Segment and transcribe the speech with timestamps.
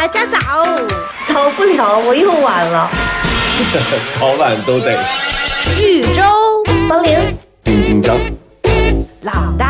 [0.00, 0.64] 大家早，
[1.28, 2.90] 早不了，我又晚了。
[4.18, 4.98] 早晚都得。
[5.78, 6.22] 豫州。
[6.88, 8.16] 王玲，丁丁张，
[9.20, 9.69] 老搭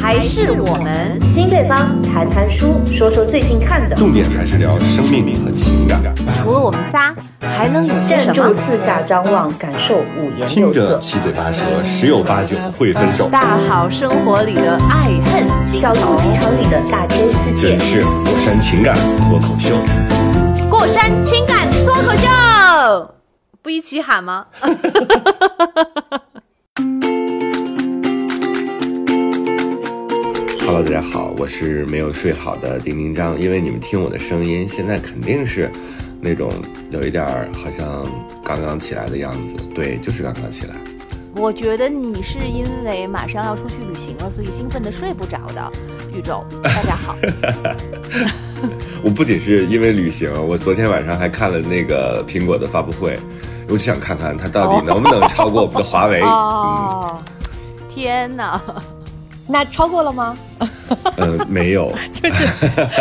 [0.00, 1.20] 还是我们。
[1.26, 3.94] 新对方谈谈书，说说最近看的。
[3.96, 6.00] 重点还是聊生命力和情感。
[6.36, 10.98] 除了我们仨，还能有些站住，四下张望，感受五颜听着六色。
[11.00, 13.28] 七嘴八舌，十有八九会分手。
[13.28, 19.74] 大好生活里的爱恨情小肚鸡肠里的大千世界这里，是过山情感脱口秀。
[20.70, 23.14] 过山情感脱口秀，
[23.62, 24.46] 不一起喊吗？
[30.68, 33.40] Hello，大家好，我是没有睡好的丁丁张。
[33.40, 35.70] 因为你们听我的声音，现在肯定是
[36.20, 36.52] 那种
[36.90, 38.04] 有一点儿好像
[38.44, 39.54] 刚刚起来的样子。
[39.74, 40.74] 对，就是刚刚起来。
[41.36, 45.72] 我觉得你是因为马上要出去旅行了，所以兴奋的睡不着的。
[46.12, 47.16] 宇宙，大家好，
[49.02, 53.18] 我不仅是因为旅行，我昨天晚上还看了那个苹果的发布会，
[53.68, 56.20] 我就想看看它到底能不能超过我们的华为。
[56.20, 57.22] 嗯，哦，
[57.88, 58.62] 天哪！
[59.48, 60.36] 那超过了吗？
[61.16, 61.90] 呃，没有。
[62.12, 62.44] 就是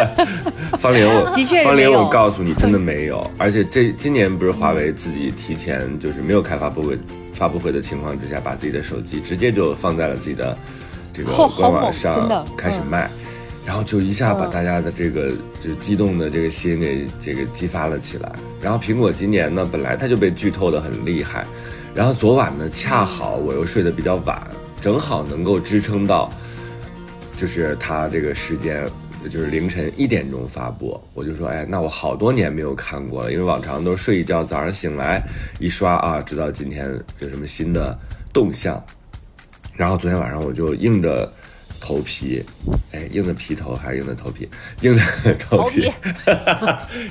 [0.79, 3.29] 方玲，我 的确是方玲，我告诉你，真的没有。
[3.37, 6.97] 而且这今年不是华为自己提前就是没有开发布会
[7.33, 10.57] 发布会的情况之下，把自己的手机直接就放在了自己的
[11.13, 13.09] 这个官网上开始卖，
[13.65, 15.31] 然后就一下把嗯大家的这个
[15.61, 18.31] 就激动的这个心给这个激发了起来。
[18.61, 21.45] 然后苹果今年呢，本来它就被剧透的很厉害，
[21.93, 24.41] 然后昨晚呢，恰好我又睡得比较晚，
[24.81, 26.31] 正好能够支撑到。
[27.35, 28.83] 就是它这个时间，
[29.29, 35.23] 就是凌晨一点钟发布，我就说，哎，那我好多年没有看过了，因为往常都是睡一觉，早上醒来
[35.59, 37.95] 一刷啊，知道今天有什么新的
[38.33, 38.83] 动向。
[39.75, 41.31] 然后昨天晚上我就硬着
[41.79, 42.43] 头皮，
[42.91, 44.49] 哎，硬着皮头还是硬着头皮，
[44.81, 45.91] 硬着头皮，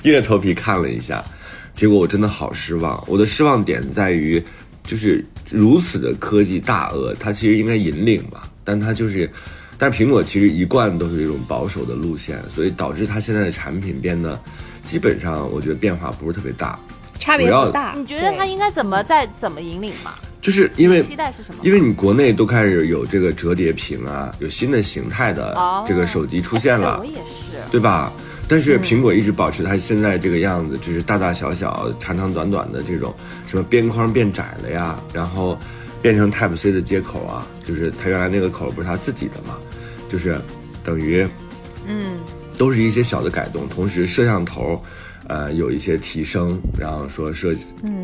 [0.03, 1.25] 硬着头皮看了一下，
[1.73, 3.01] 结果我真的好失望。
[3.06, 4.45] 我的失望点在于，
[4.87, 9.29] 就是如此的科技大鳄，它其实应该引领嘛，但它就是，
[9.77, 14.41] 但是苹果其实一贯都是一种保守的路线，所以导致它现在的产品变得
[14.85, 16.79] 基本上我觉得变化不是特别大，
[17.19, 17.95] 差别不大。
[17.96, 20.14] 你觉得它应该怎么再怎么引领嘛？
[20.41, 21.61] 就是因为期待是什么？
[21.64, 27.57] 因为你国内都开始有这个折叠屏啊，有新的形态的哦这个手机出现了我，也是。
[27.70, 28.13] 对吧？
[28.48, 33.14] 但是苹果一直保持它现在这个样子，就是大大小小、长长短短的这种，
[33.46, 35.58] 什么边框变窄了呀，然后
[36.01, 39.58] 变成 Type C 的接口啊，就是它原来那个口不是它自己的嘛，
[40.08, 40.40] 就是
[40.84, 41.27] 等于
[41.86, 42.18] 嗯，
[42.57, 44.80] 都是一些小的改动，同时摄像头，
[45.27, 47.52] 呃，有一些提升，然后说摄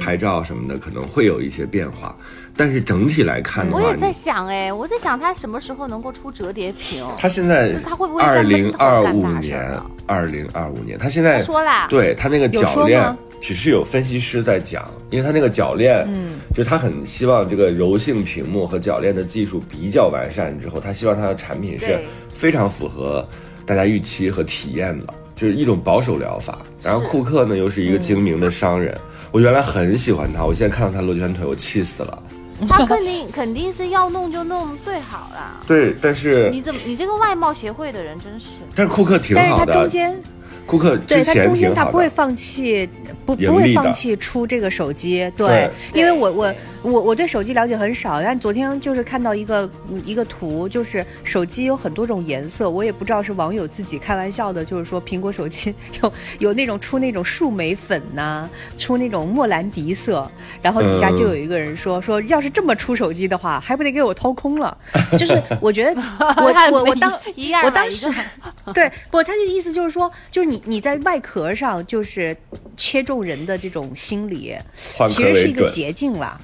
[0.00, 2.16] 拍照什么的可能会有一些变化，
[2.56, 7.04] 但是整体来看的话，我也在想哎，我在想它什么时候能够出折叠屏？
[7.18, 22.00] 它现在它会不会在二零二五年啊，二零二五年，它现在说啦对它那个有铰链，只是有分析师在讲，因为它那个铰链，嗯，就他很希望这个柔性屏幕和铰链的技术比较完善之后，他希望它的产品是
[22.34, 23.26] 非常符合
[23.64, 26.58] 大家预期和体验的，就是一种保守疗法。
[26.82, 28.94] 然后库克呢，又是一个精明的商人，
[29.30, 32.22] 我原来很喜欢他，我现在看到他螺旋腿，我气死了。
[32.68, 35.60] 它肯定肯定是要弄就弄最好啦。
[35.66, 38.46] 对，但是你怎么你这个外贸协会的人真是？
[38.74, 40.22] 但是库克挺但是他，中间，
[40.66, 41.84] 库克对他中间挺好的。
[41.84, 42.88] 它不会放弃，
[43.25, 45.31] 不不会放弃出这个手机。
[45.37, 49.69] 对对，因为我我我我对手机了解很少，但昨天就是看到一个
[50.05, 64.77] 一个图，就是手机有很多种颜色，我也不知道是网友自己开玩笑的，就是说苹果手机有有那种出那种树莓粉呐、出那种莫兰迪色，然后底下嗯就有一个人说、说要是这么出手机的话，还不得给我掏空了？
[65.19, 66.03] 就是我觉得
[66.37, 67.12] 我我我当
[67.65, 68.09] 我当时
[68.72, 72.37] 对，不，他的意思就是说，就是你你在外壳上就是
[72.77, 74.54] 切中人的这种心理，
[74.96, 75.68] 换其实是一个。
[75.68, 76.40] 捷径了。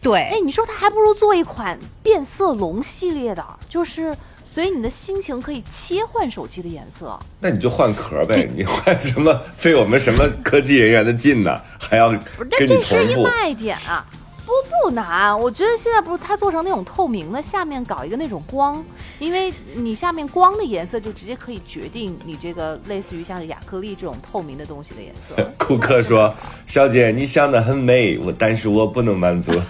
[0.00, 4.14] 对，哎，你说他还不如做一款变色龙系列的，就是
[4.44, 7.18] 所以你的心情可以切换手机的颜色。
[7.40, 11.60] 那你就换壳呗，你换什么费我们什么科技人员的劲呢？
[11.80, 13.24] 还要不是，但跟你这是一？
[13.24, 14.06] 卖点啊。
[14.48, 14.54] 不
[14.88, 18.82] 不难，我觉得现在不是它做成那种透明的，下面搞一个那种光，
[19.18, 25.34] 因为你下面光的颜色就直接可以决定你这个类似于像是亚克力这种透明的东西的颜色。
[25.62, 26.34] 库克说
[26.64, 29.52] ：“小姐，你想的很美，我但是我不能满足。”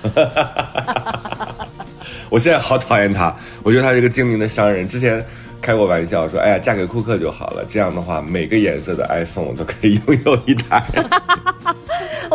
[2.31, 3.35] 我现在好讨厌他，
[3.65, 4.87] 我觉得他是个精明的商人。
[4.87, 5.27] 之前
[5.61, 10.87] 开过玩笑说：“哎呀，嫁给库克就好了，这样的话每个颜色的 iPhone 我都可以拥有一台。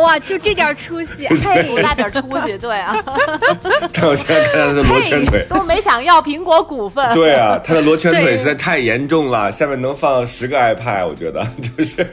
[0.04, 2.94] 我哇，就这点出息， 嘿多，大点出息， 对啊，
[3.92, 7.12] 但我现在看到他的罗圈腿，都没想要苹果股份。
[7.14, 11.46] 对啊，他的罗圈腿实在太严重了，下面能放十个 iPad，我觉得
[11.76, 12.06] 就是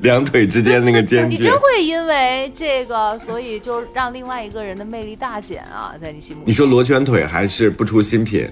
[0.00, 1.52] 两腿之间那个间距你真。
[1.52, 6.48] 会因为这个，所以就让另外一个人的魅力大减啊，在你心目中。
[6.48, 8.50] 你说罗圈腿还是不出新品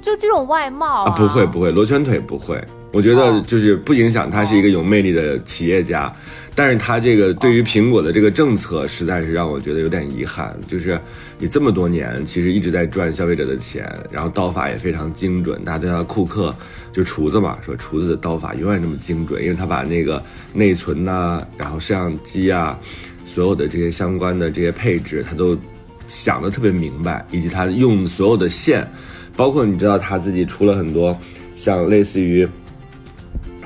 [0.00, 1.10] 就这种外貌啊？
[1.10, 2.62] 不会不会，罗圈腿不会。
[2.92, 6.12] 我觉得哦就是不影响他是一个有魅力的企业家，
[6.56, 10.56] 但是他这个对于苹果的这个政策，实在是让我觉得有点遗憾。
[10.68, 10.98] 就是
[11.38, 16.54] 你这么多年其实一直在赚消费者的钱，然后刀法也非常精准，大家都叫库克，
[16.92, 20.22] 就厨子嘛，说厨子的刀法永远这么精准，因为他把那个
[20.52, 22.78] 内存呐、然后摄像机啊，
[23.24, 25.58] 所有的这些相关的这些配置，他都
[26.06, 28.88] 想的特别明白，以及他用所有的线，
[29.34, 31.18] 包括你知道他自己出了很多
[31.56, 32.46] 像类似于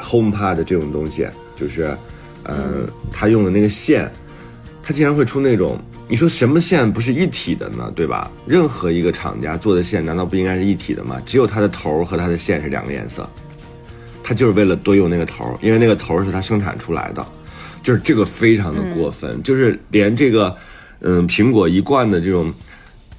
[0.00, 1.94] HomePod 这种东西，就是，
[2.48, 4.10] 呃，他用的那个线，
[4.82, 5.78] 他竟然会出那种，
[6.08, 7.92] 你说什么线不是一体的呢？
[7.94, 8.30] 对吧？
[8.46, 11.20] 任何一个厂家做的线，难道不应该是一体的吗？
[11.26, 13.28] 只有它的头儿和它的线是两个颜色，
[14.24, 17.26] 他就是为了多用那个头儿，因为那个头儿是他生产出来的，
[17.82, 20.56] 就是这个非常的过分，就是连这个，
[21.00, 22.52] 嗯，苹果一贯的这种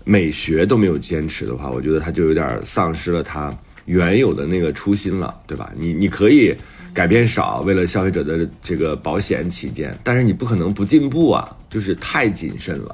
[0.05, 3.55] 美学都没有坚持的话，我觉得他就有点丧失了他
[3.85, 5.71] 原有的那个初心了，对吧？
[5.77, 6.55] 你你可以
[6.99, 12.93] 改变少，为了消费者的这个保险起见，但是你不可能不进步啊，就是太谨慎了，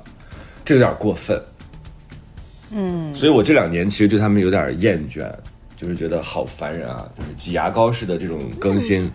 [0.63, 1.42] 这有点过分。
[2.69, 5.28] 嗯，所以我这两年其实对他们有点厌倦，
[5.75, 9.12] 就是觉得好烦人啊，就是挤牙膏似的这种更新。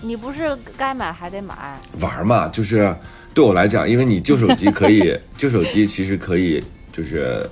[0.00, 2.96] 你不是该买还得买，玩嘛，就是
[3.34, 7.46] 对我来讲，因为你旧手机可以，旧手机其实可以就是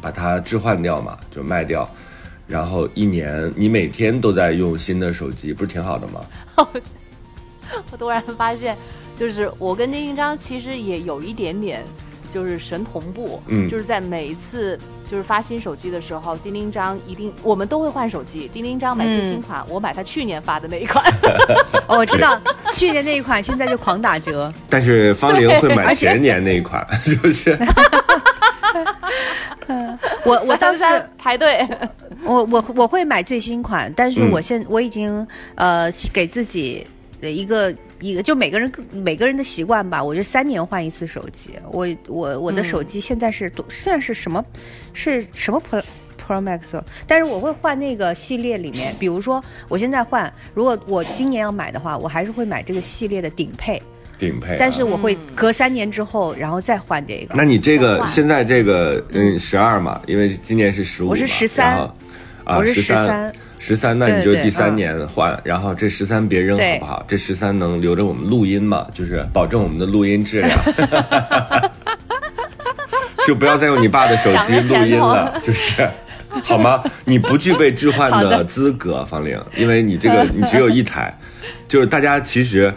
[0.00, 1.88] 把它置换掉嘛，就卖掉，
[2.46, 6.20] 然后一年你每天都在用新的手机，不是挺好的吗？
[7.90, 8.76] 我突然发现，
[9.18, 11.82] 就是我跟丁丁章其实也有一点点。
[12.32, 14.78] 就是神同步，嗯就是在每一次
[15.08, 18.50] 就是发新手机的时候，丁丁章一定我们都会换手机。
[18.52, 21.02] 丁丁章买最新款，我买他去年发的那一款。
[21.88, 22.38] 哦，我知道，
[22.74, 24.52] 去年那一款现在就狂打折。
[24.68, 27.56] 但是方玲会买而且前年那一款， 就是
[30.24, 31.66] 我我当时在排队，
[32.26, 36.86] 我我我会买最新款，但是嗯我现、我已经呃给自己
[37.20, 41.52] 的一个一个，就每个人每个人的习惯吧，我就三年换一次手机。
[41.70, 44.44] 我我我的手机现在是多，现在是什么
[44.92, 45.82] 是什么 Pro
[46.26, 46.82] Pro Max？
[47.06, 53.80] 但是我会换那个系列里面，比如说我现在换，如果我今年要买的话，我还是会买这个系列的顶配，
[54.18, 54.56] 顶配、啊。
[54.58, 57.34] 但是我会隔三年之后，然后再换这个。
[57.34, 61.94] 那你这个现在这个嗯十二嘛，因为今年是十五，我是13然后
[62.46, 67.04] 啊十13十三，那你就第三嗯年换，然后这十三别扔好不好？
[67.08, 68.86] 这十三能留着我们录音嘛？
[68.94, 70.58] 就是保证我们的录音质量，
[73.26, 75.72] 就不要再用你爸的手机录音了， 就是。
[76.44, 76.84] 好吗？
[77.06, 81.18] 你不具备置换的资格，方玲，因为你这个你只有一台，
[81.66, 82.70] 就是大家其实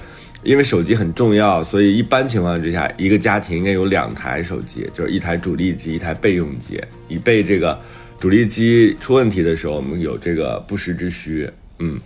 [0.44, 7.78] 因为手机很重要，所以一般情况之下，一个家庭应该有两台手机，就是一台主力机，一台备用机，以备这个
[8.20, 11.50] 主力机出问题的时候，我们有这个不时之需。
[11.80, 11.98] 嗯，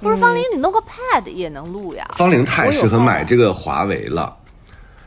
[0.00, 2.08] 不是方林，你弄个 Pad 也能录呀？
[2.14, 4.36] 方玲太适合买这个华为了，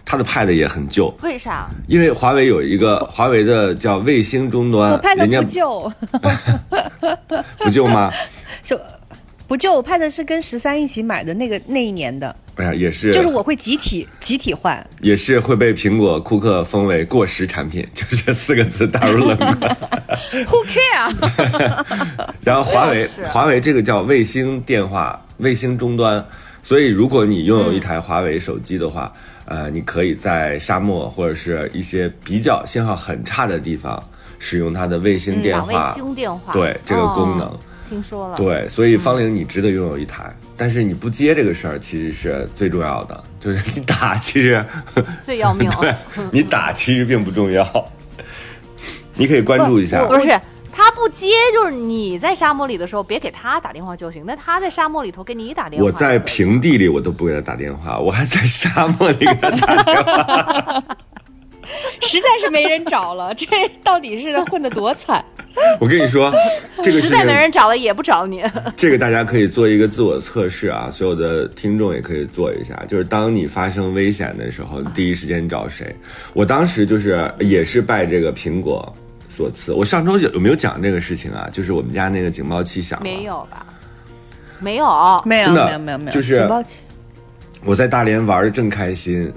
[0.04, 1.70] 它的 Pad 也很旧，为啥？
[1.88, 5.92] 因为华为有一个华为的叫卫星终端，我拍的人家不旧，
[7.60, 8.12] 不旧吗？
[8.62, 8.78] 就
[9.48, 14.86] 不旧，我 Pad 是跟十三一起买的那个那一年的，哎呀，也是，就是我会集体集体换。
[15.00, 19.48] 也是会被苹果库克封为过时产品， 就这四个字打入冷宫。
[20.46, 21.86] Who care？
[22.44, 26.24] 然后华为华为这个叫卫星电话、卫星终端，
[26.62, 29.12] 所以如果你拥有一台华为手机的话，
[29.46, 34.02] 呃，你可以在沙漠或者是一些比较信号很差的地方
[34.38, 35.92] 使用它的卫星电打卫话。
[35.94, 37.60] 星电话，对这个功能哦
[37.90, 38.38] 听说了。
[38.38, 44.64] 对，所以方玲你值得拥有一台，但是你不接这个事儿其实是最重要的， 就是你打其实
[45.22, 45.78] 最要命了。
[46.16, 47.66] 对你打其实并不重要，
[49.16, 50.06] 你可以关注一下。
[50.06, 50.40] 不是
[50.72, 54.24] 他不接，就是你在沙漠里的时候，别给他打电话就行。
[54.26, 60.84] 那他在沙漠里头给你打电话，我在平地里我都不给他打电话，我还在沙漠里给他打电话。
[62.02, 63.46] 实在是没人找了， 这
[63.84, 65.24] 到底是混得多惨？
[65.80, 66.32] 我跟你说，
[66.84, 68.44] 这个实在没，人找了也不找你。
[68.78, 72.74] 这个大家可以做一个自我测试啊，所有的听众也可以做一下。
[72.88, 75.94] 就是当你发生危险的时候，第一时间找谁？
[76.34, 78.96] 我当时就是也是拜这个苹果
[79.28, 79.74] 所赐。
[79.74, 81.50] 我上周有有没有讲这个事情啊？
[81.52, 83.66] 就是我们家那个警报器响了，没有吧？
[84.60, 86.84] 没有，没有真的没有没有没有，就是警报器
[87.66, 89.32] 我在大连玩的正开心，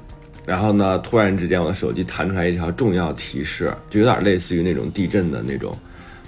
[0.47, 5.77] 然后呢，突然之间我的手机弹出来一条重要提示，就有点类似于那种地震的那种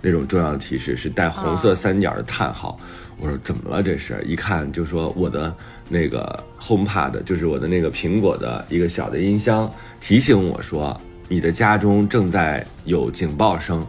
[0.01, 2.79] 那种重要提示，是带红色三角的叹号。
[3.19, 3.83] 我说怎么了？
[3.83, 5.55] 这是一看就说我的
[5.89, 13.87] 那个 HomePod，就是我的那个苹果的一个小的音箱，提醒我说你的家中正在有警报声。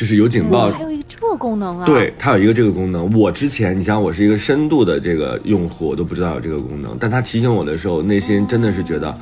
[0.00, 1.84] 啊，就是有警报哇还有一个这个功能啊？
[1.84, 3.12] 对，它有一个这个功能。
[3.12, 6.96] 我之前，你像，我是一个深度的这个用户，我都不知道有这个功能。
[6.98, 9.14] 但它提醒我的时候，内心真的是觉得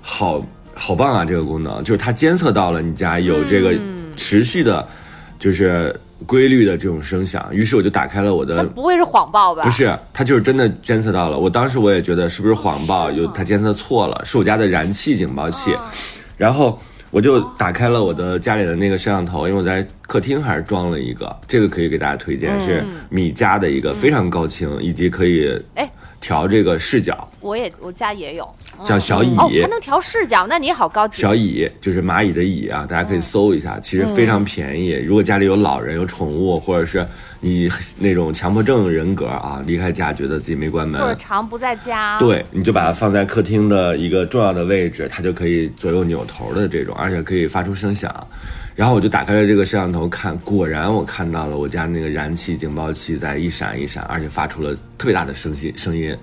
[0.00, 0.40] 好
[0.74, 1.24] 好棒啊！
[1.24, 3.74] 这个功能就是它监测到了你家有这个
[4.16, 4.86] 持续的，
[5.40, 5.92] 就是
[6.24, 7.48] 规律的这种声响。
[7.52, 9.64] 于是我就打开了我的不会是谎报吧？
[9.64, 11.36] 不是，它就是真的监测到了。
[11.36, 15.74] 我当时我也觉得是不是谎报，有它监测错了，是我家的燃气警报器。
[16.36, 16.78] 然后
[17.10, 25.90] 我就打开了我的家里的那个摄像头，因为我在客厅还是装了一个，这个可以给大家推荐，是米家的一个非常高清，以及可以哎。
[26.20, 28.84] 调这个视角，我也我家也有，嗯。
[28.84, 29.36] 叫小蚁。
[29.36, 31.20] 哦，还能调视角，那你好高级。
[31.20, 34.92] 小蚁就是蚂蚁的蚁啊，大家可以搜一下，其实非常便宜。
[34.92, 37.04] 如果家里有老人、有宠物，或者是
[37.40, 48.14] 你那种强迫症人格啊，离开家觉得自己没关门，或者常不在家，，对，你就把它放在客厅的一个重要的位置，它就可以左右扭头的这种，而且可以发出声响。
[48.74, 56.16] 然后我就打开了这个摄像头看，果然我看到了我家那个燃气警报器在一闪一闪，而且发出了特别大的声音声音。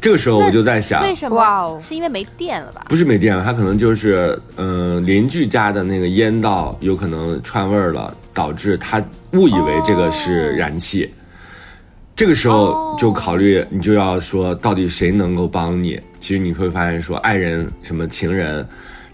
[0.00, 1.36] 这个时候我就在想，为什么？
[1.36, 2.84] 哇哦是因为没电了吧？
[2.88, 11.12] 不是没电了，它可能就是嗯、呃邻居家的那个烟道有可能串味儿了，导致他误以为这个是燃气。
[12.14, 16.00] 这个时候就考虑，你就要说到底谁能够帮你？
[16.20, 18.66] 其实你会发现说，爱人、什么情人、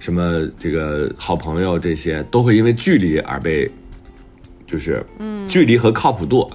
[0.02, 3.71] 什么这个好朋友这些，都会因为距离而被，
[4.66, 5.00] 就是
[5.47, 6.50] 距离和靠谱度，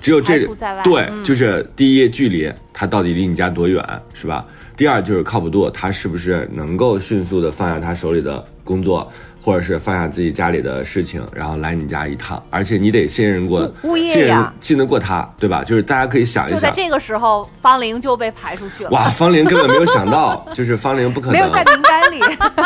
[0.00, 0.38] 只有这
[0.84, 4.46] 对，嗯就是第一距离，他到底离你家多远，是吧？
[4.76, 9.10] 第二就是靠谱度，他是不是能够迅速的放下他手里的工作，
[9.42, 15.64] 或者是放下自己家里的事情，然后来你家一趟，而且你得信任过，物业信任呀信得过他，对吧？
[15.64, 18.90] 就是大家可以想一想，就在这个时候，方玲就被排出去了。
[18.90, 22.20] 哇，方玲根本没有想到， 就是方玲不可能，没有在名单里。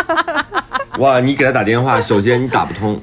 [1.01, 3.01] 哇，你给他打电话，首先你打不通，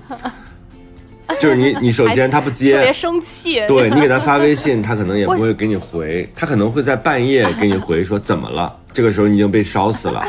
[1.39, 3.65] 就是你你首先他不接别，生气。
[3.67, 10.25] 对你给他发微信，他可能也不会给你回，他可能会在半夜给你回说怎么了，这个时候你已经被烧死了，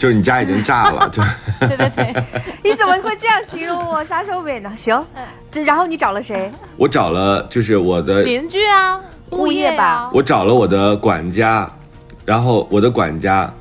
[0.00, 1.22] 就是你家已经炸了，就
[1.60, 2.24] 对 对对，
[2.64, 4.02] 你怎么会这样形容我？
[4.02, 4.72] 杀手美呢？
[4.74, 5.06] 行，
[5.50, 6.50] 这然后你找了谁？
[6.78, 8.98] 我找了就是我的邻居啊，
[9.32, 10.10] 物业吧。
[10.14, 11.70] 我找了我的管家，
[12.24, 13.52] 然后我的管家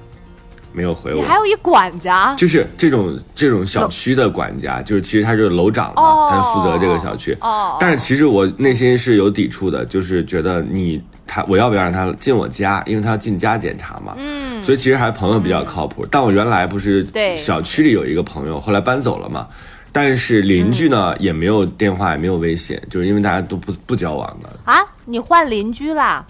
[0.71, 1.19] 没有回我。
[1.19, 7.35] 你还有一管家，就是这种这种小区的管家，就是其实他就是楼长嘛，哦他是负责这个小区。
[7.41, 14.15] 哦但是其实我内心是有抵触的，就是觉得你他我要不要让他进我家，因为他要进家检查嘛。
[14.17, 16.03] 嗯，所以其实还是朋友比较靠谱。
[16.09, 19.47] 但我原来不是对小区里有一个朋友，后来搬走了嘛。
[19.91, 24.49] 但是邻居呢、嗯也没有电话，也没有微信，就是因为大家都不不交往的。
[24.65, 26.25] 啊，你换邻居啦？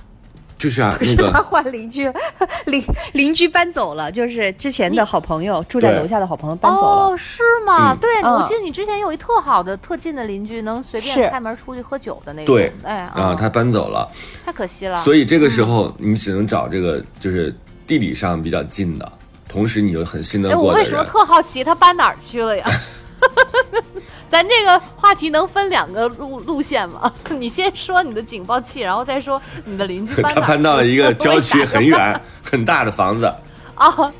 [0.60, 2.12] 就是啊，那是他换邻居，
[2.68, 7.06] 邻邻居搬走了，就是之前的好朋友，住在楼下的好朋友搬走了。
[7.14, 7.94] 哦，是吗？
[7.94, 12.54] 嗯对，嗯我记得你之前有一特好的、特近的邻居，能随便开门出去喝酒的那种。
[12.54, 14.06] 对哎，啊，他搬走了。
[14.46, 14.98] 太可惜了。
[14.98, 17.56] 所以这个时候你只能找这个就是
[17.88, 19.10] 地理上比较近的，
[19.48, 20.84] 同时你又很信得哎，我过的人。
[20.84, 22.66] 为什么特好奇他搬哪儿去了呀？
[24.30, 27.12] 咱这个话题能分两个路路线吗？
[27.32, 33.34] 你先说你的警报器，然后再说你的邻居搬 他搬到了一个郊区很远 很大的房子，
[33.76, 34.12] 哦，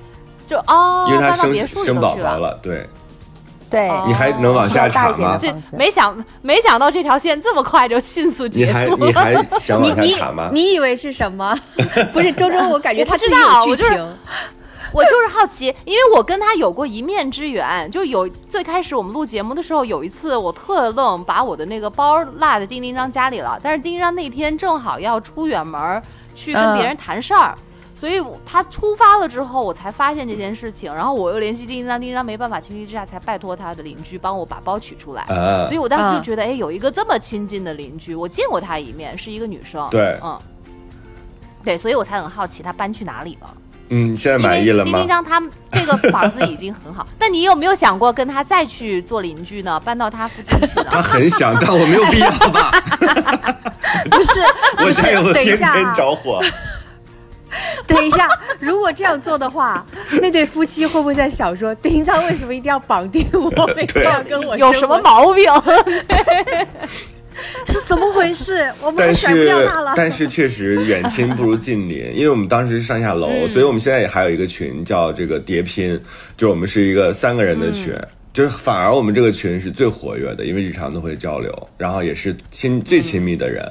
[0.48, 2.30] 就哦，因为他生搬到别墅里生头去了。
[2.32, 2.60] 宝宝了。
[2.62, 2.90] 对，
[3.70, 5.38] 对，哦你还能往下查吗？
[5.40, 8.80] 这没想没想到这条线这么快就迅速结束了。
[8.82, 10.50] 还你还想往下你你查吗？
[10.52, 11.56] 你以为是什么？
[12.12, 14.16] 不是周周，我感觉他自己有剧情。
[14.94, 26.02] 我就是好奇，因为我跟他有过一面之缘，就有最开始我们录节目的时候，有一次我特愣，把我的那个包落在丁丁张家里了，但是丁丁张那天正好要出远门
[26.36, 27.58] 去跟别人谈事儿。
[27.94, 35.24] 所以他出发了之后，我才发现这件事情，然后我又联系丁丁张，丁丁张没办法，情急之下才拜托他的邻居帮我把包取出来。
[35.24, 39.86] 啊所以，我当时就嗯觉得，哎，有一个这么亲近的邻居，我见过他一面，是一个女生。
[39.92, 40.40] 对嗯，
[41.62, 43.54] 对，所以我才很好奇他搬去哪里了。
[43.90, 45.08] 嗯，现在满意了吗丁丁？
[45.08, 49.80] 张他们这个房子已经很好， 那你有没有想过跟他再去做邻居呢？
[49.80, 51.02] 搬到他附近去他？
[51.02, 52.72] 很想，但我没有必要吧？
[54.12, 54.42] 不是，
[54.78, 56.42] 不是我家有，天等一下着火。
[57.88, 58.28] 等一下，
[58.60, 59.84] 如果这样做的话，
[60.22, 63.50] 那对夫妻会不会在想说，丁一章为什么一定要绑定我，
[63.82, 65.52] 一定要跟我有什么毛病？
[67.68, 68.70] 是怎么回事？
[68.82, 69.94] 我们但也甩不掉是它了。
[69.98, 76.00] 但是确实远亲不如近邻，因为我们当时是上下楼，嗯所以我们现在也还有一个群叫这个叠拼，
[76.38, 77.94] 就我们是一个三个人的群。
[77.94, 83.68] 嗯就是反而我们这个群是最活跃的，因为日常都会交流，然后也是亲最亲密的人，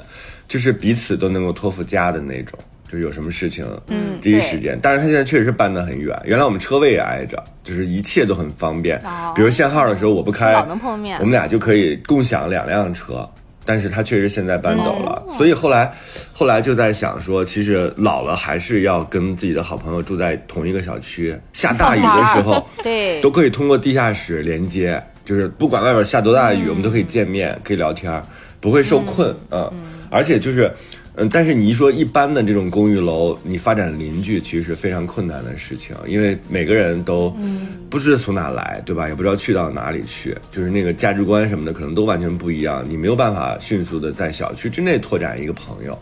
[0.49, 4.77] 就是彼此都能够托付家的那种，就是有什么事情，嗯第一时间。
[4.81, 9.31] 但是他现在确实是搬得很远，原来我们车位也挨着，就是一切都很方便哦。
[9.33, 13.27] 比如限号的时候我不开，能碰面我们俩就可以共享两辆车。
[13.69, 15.93] 但是他确实现在搬走了，所以后来，
[16.33, 21.39] 后来就在想说，其实老了还是要跟自己的好朋友住在同一个小区。
[21.53, 28.11] 下大雨的时候， 对都可以通过地下室连接，就是不管外边下多大的雨，我们都可以见面，可以聊天，
[28.59, 29.31] 不会受困。
[29.51, 29.71] 嗯，
[30.09, 30.73] 而且就是，
[31.21, 37.35] 嗯，但是你一说一般的这种公寓楼，你发展邻居其实是非常困难的事情，因为每个人都
[37.89, 39.09] 不知从哪来，对吧？
[39.09, 45.99] 也不知道去到哪里去，就是那个价值观什么的可能都完全不一样，你没有办法迅速的在小区之内拓展一个朋友，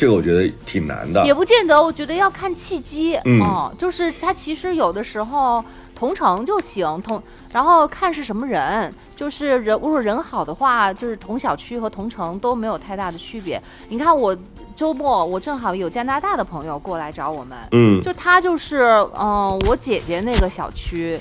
[0.00, 1.26] 这个我觉得挺难的。
[1.26, 3.20] 也不见得，我觉得要看契机。
[3.26, 5.62] 嗯哦就是他其实有的时候
[5.94, 13.60] 同城就行，同然后看是什么人，就是人如果人好的话，就是同小区和同城都没有太大的区别。
[13.90, 14.34] 你看我
[14.74, 21.20] 周末我正好有加拿大的朋友过来找我们，嗯就他就是嗯、我姐姐那个小区。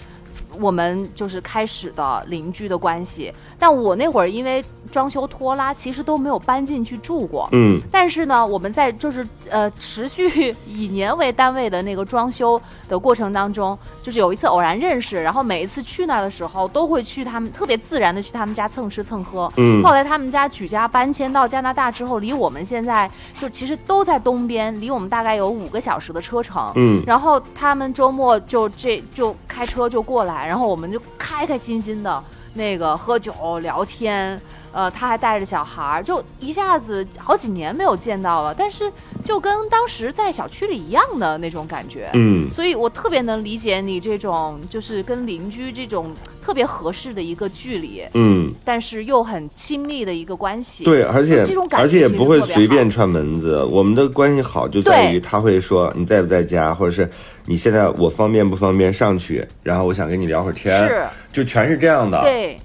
[0.60, 7.48] 我们就是开始的邻居的关系，但我那会儿因为装修拖拉，其实都没有搬进去住过。
[7.51, 19.51] 嗯但是呢，我们在就是呃持续以年为单位的那个装修的过程当中，就是有一次偶然认识，然后每一次去那儿的时候，都会去他们特别自然的去他们家蹭吃蹭喝。
[19.58, 26.72] 嗯后来他们家举家搬迁到加拿大之后，离我们现在就其实都在东边，离我们大概有五个小时的车程。
[26.75, 34.39] 嗯然后他们周末就这就开车就过来，然后我们就开开心心的那个喝酒聊天，
[34.72, 38.91] 呃，他还带着小孩儿，就一下子好几年没有见到了，但是
[39.24, 42.10] 就跟当时在小区里一样的那种感觉。
[42.13, 48.51] 嗯所以我特别能理解你这种就是跟邻居这种特别合适的一个距离，嗯。
[48.65, 50.84] 但是又很亲密的一个关系。
[50.84, 53.63] 对，而且这种感觉而且也不会随便串门子。
[53.63, 57.10] 我们的关系好就在于他会说你在不在家，或者是
[57.49, 62.21] 你现在我方便不方便上去，然后我想跟你聊会儿天，是，就全是这样的。
[62.21, 62.59] 对。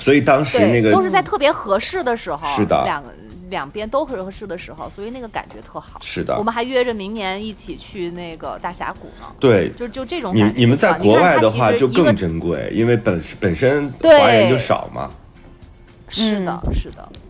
[0.00, 3.10] 所以当时，那个都是在特别合适的时候，是的两个
[3.48, 5.98] 两边都合适的时候，所以那个感觉特好。
[6.02, 9.70] 是的我们还约着明年一起去那个大峡谷呢，对。
[9.70, 10.60] 就就这种你感觉。
[10.60, 15.10] 你们在国外的话就更珍贵，因为本本身华人就少嘛。
[16.10, 17.20] 是的，是的，嗯。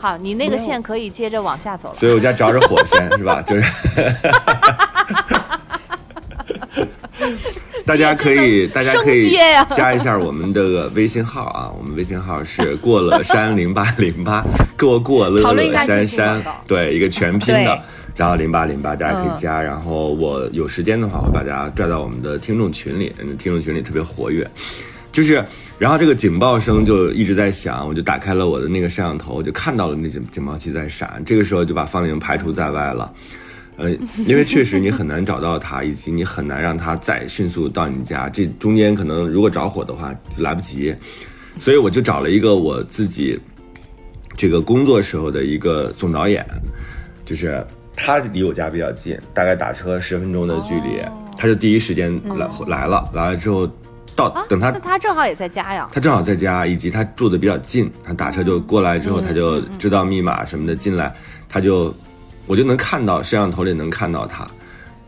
[0.00, 1.94] 好，你那个线可以接着往下走了。
[1.94, 3.42] 所以我家着着火线是吧？
[3.42, 3.62] 就是。
[7.84, 9.34] 大家可以，大家可以
[9.70, 14.44] 加一下我们这个微信号啊，我们微信号是 过了山零八零八，
[14.78, 17.80] 过过乐乐山山，对，一个全拼的，
[18.14, 24.46] 然后零八零八大家可以嗯加，然后我有时间的话会把大家拽到我们的听众群里，嗯听众群里特别活跃，
[25.10, 25.42] 就是，
[25.78, 33.12] 然后这个警报声就一直在响，我就打开了我的那个摄像头，我就看到了那警警报器在闪，这个时候就把方玲排除在外了。
[33.76, 33.88] 呃，
[34.26, 40.92] 因为确实你很难找到他，以及你很难让他再迅速到你家，这中间可能如果着火的话来不及，
[41.58, 43.38] 所以我就找了一个我自己
[44.36, 46.44] 这个工作时候的一个总导演，
[47.24, 47.64] 就是
[47.94, 51.00] 他离我家比较近，大概打车十分钟的距离，
[51.36, 53.70] 他就第一时间来、来了，来了之后
[54.18, 55.88] 到啊，等他那他正好也在家呀。
[55.92, 61.14] 他正好在家，以及他住的比较近，他打车就过来之后，他就知道密码什么的进来，
[61.48, 61.94] 他就
[62.46, 64.44] 我就能看到摄像头里能看到他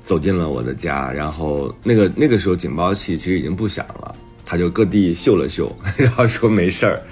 [0.05, 4.15] 走进了我的家，然后那个那个时候警报器其实已经不响了，
[4.47, 7.03] 他就各地嗅了嗅， 然后说没事儿，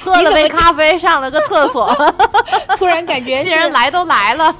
[0.00, 1.94] 喝了杯咖啡，上了个厕所，
[2.76, 4.54] 突然感觉 既然来都来了，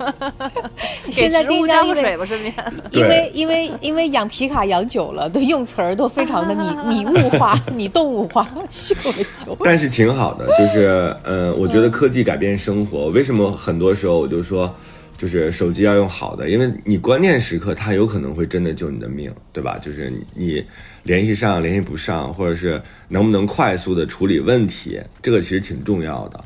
[1.06, 2.54] 给现在植物浇个水吧，顺便。
[2.90, 9.56] 对因为因为因为养皮卡养久了，都用词儿都非常的拟拟物化、拟动物化，秀了秀。
[9.62, 13.06] 但是挺好的，就是呃，我觉得科技改变生活。
[13.08, 14.74] 为什么很多时候我就说，
[15.18, 19.78] 就是手机要用好的，因为你关键时刻它有可能会真的救你的命，对吧？
[19.82, 20.64] 就是你
[21.04, 26.44] 联系上、联系不上，或者是能不能快速的处理问题，这个其实挺重要的。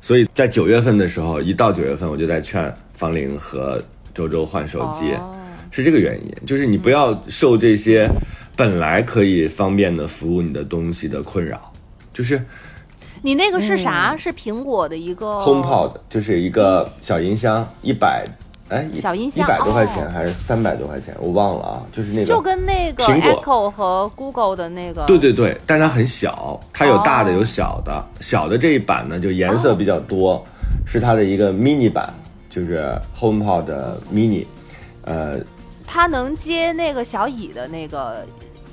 [0.00, 3.82] 所以在九月份的时候，一到九月份，我就在劝方玲和
[4.14, 5.12] 周周换手机。
[5.14, 5.32] 哦
[5.76, 8.08] 是这个原因，就是你不要受这些
[8.54, 11.72] 本来可以方便的服务你的东西的困扰，
[12.12, 12.40] 就是
[13.22, 14.16] 你那个是啥？
[14.16, 18.24] 是苹果的一个 HomePod，就是一个小音箱，一百
[18.70, 30.42] 哎，小音箱一百多块哦钱还是三百多块钱，我忘了啊，就是那个就跟那个苹果 Echo 和 Google 的那个对对对，但它很小，它有大的哦有小的，小的这一版呢就颜色比较多，
[30.86, 32.12] 是它的一个 mini 版，
[32.48, 34.46] 就是 HomePod 的 mini，
[35.02, 35.38] 呃，
[35.86, 38.24] 它能接那个小蚁的那个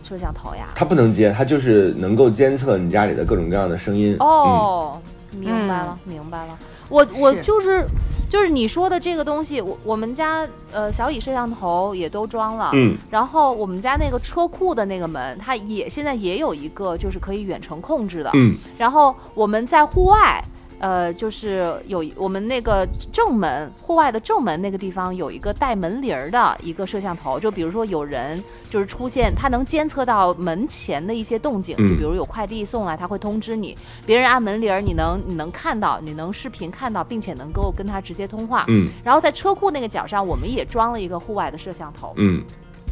[0.08, 0.70] 摄像头呀。
[0.74, 4.16] 它不能接，它就是能够监测你家里的各种各样的声音。
[4.20, 4.98] 哦，
[5.32, 6.58] 明白了，明白了。
[6.88, 7.86] 我我是就是
[8.32, 20.42] 就是你说的这个东西，我我们家呃小蚁摄像头也都装了，嗯，然后我们家那个车库的那个门，它也现在也有一个就是可以远程控制的，嗯然后我们在户外。
[20.82, 38.66] 呃，就是有我们那个正门户外的正门那个地方有一个带门铃儿的一个摄像头，就比如说有人就是出现，它能监测到门前的一些动静，嗯就比如有快递送来，它会通知你，别人按门铃儿，你能你能看到，你能视频看到，并且能够跟他直接通话。
[38.68, 42.14] 嗯然后在车库那个角上，我们也装了一个户外的摄像头。
[42.16, 42.44] 嗯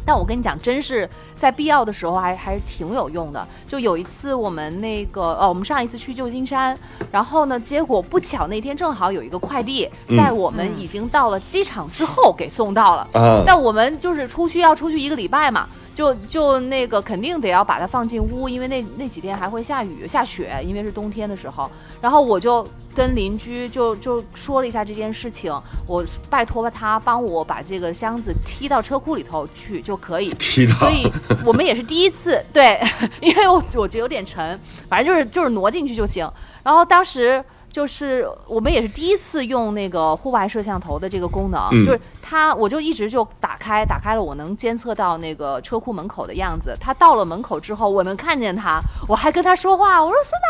[0.04, 3.46] 但我跟你讲，真是在必要的时候还还是挺有用的。
[3.68, 6.76] 就有一次我们那个呃，我们上一次去旧金山，
[7.12, 13.08] 然后呢，结果不巧那天正好有一个快递嗯在我们已经到了机场之后给送到了。
[13.12, 15.68] 嗯，但我们就是出去要出去一个礼拜嘛，
[16.00, 21.70] 就就那个肯定得要把它放进屋，因为那那几天还会下雨下雪，因为是冬天的时候。
[22.00, 25.52] 然后我就跟邻居就就说了一下这件事情，
[25.86, 30.32] 我拜托了他帮我把这个箱子踢到车库里头去就可以。
[30.38, 31.06] 踢到所，以
[31.44, 32.80] 我们也是第一次，对，
[33.20, 34.58] 因为我我觉得有点沉，
[34.88, 36.26] 反正就是就是挪进去就行。
[36.62, 46.76] 然后当时就是我们也是第一次用那个户外摄像头的这个功能，嗯就是它我就一直就打开，打开了我能监测到那个车库门口的样子。
[46.80, 50.48] 他到了门口之后，我能看见他，我还跟他说话，我说孙大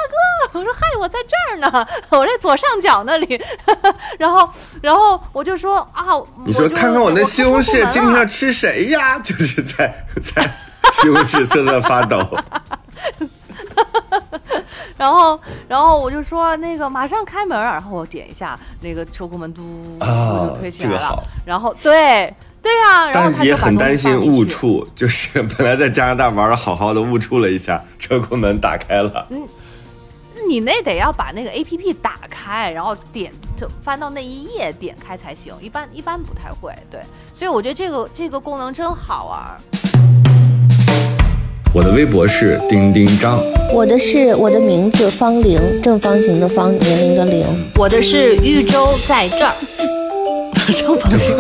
[0.53, 3.41] 哥，我说嗨，我在这儿呢， 我在左上角那里。
[4.19, 4.49] 然后
[4.81, 6.07] 然后我就说啊，
[6.45, 8.27] 你说看看我那西红柿今天要要。
[8.27, 9.19] 吃谁呀？
[9.19, 10.43] 就是在在
[10.93, 12.19] 西红柿瑟瑟发抖。
[14.97, 19.63] 然后，然后我就说那个马上开门，然后我点一下那个车库门，嘟，
[20.01, 20.97] 我啊就推起来了。
[20.97, 24.21] 这个好然后对对呀、然后但是也很担心。
[24.21, 29.27] 误触，就是 本来在加拿大玩的好好的，误触了一下，车库门打开了。
[29.31, 29.47] 嗯
[30.49, 36.75] 你那得要把那个 A P P 打开，然后点就翻到那一页点开才行，一般一般不太会。
[36.91, 37.01] 对，
[37.33, 39.57] 所以我觉得这个这个功能真好玩。
[41.73, 43.41] 我的微博是丁丁张，
[43.73, 47.47] 我的是我的名字方玲，正方形的方，年龄的龄。
[47.77, 49.55] 我的是豫州在这儿，
[50.73, 51.33] 正方形。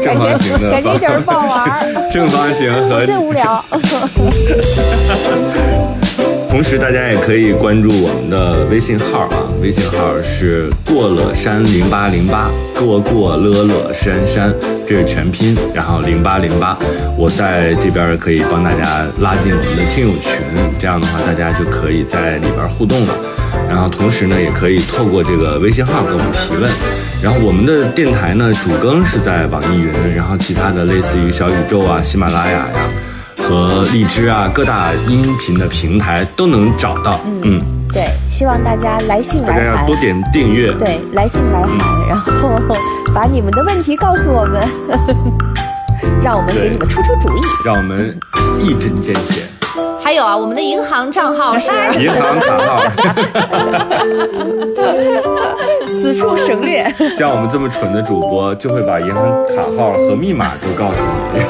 [0.00, 3.64] 正方形的感觉一点儿不好玩儿，正方形和最无聊。
[6.56, 14.54] 同时，大家也可以关注我们的微信号啊，微信号是过了山零八零八，过过乐乐山山，
[14.86, 16.74] 这是全拼，然后零八零八，
[17.14, 20.32] 我在这边可以帮大家拉进我们的听友群，
[20.78, 23.14] 这样的话大家就可以在里边互动了。
[23.68, 26.70] 然后同时呢，也可以透过这个微信号给我们提问。
[27.22, 32.88] 然后我们的电台呢，主更是在网易云，然后其他的类似于小宇宙啊、喜马拉雅呀、
[33.48, 37.20] 和荔枝啊各大音频的平台都能找到。
[37.42, 39.94] 嗯，对，希望大家来信大家来函要多。
[40.00, 40.72] 点订阅。
[40.72, 42.50] 对，来信来函，然后
[43.14, 44.60] 把你们的问题告诉我们，
[46.24, 47.40] 让我们给你们出出主意。
[47.64, 48.18] 让我们
[48.60, 49.42] 一针见血。
[50.02, 52.82] 还有啊，我们的银行账号是银行卡号，
[55.88, 56.84] 此处省略。
[57.16, 60.98] 像我们这么蠢的主播，就会把银行卡号和密码都告诉
[61.32, 61.40] 你。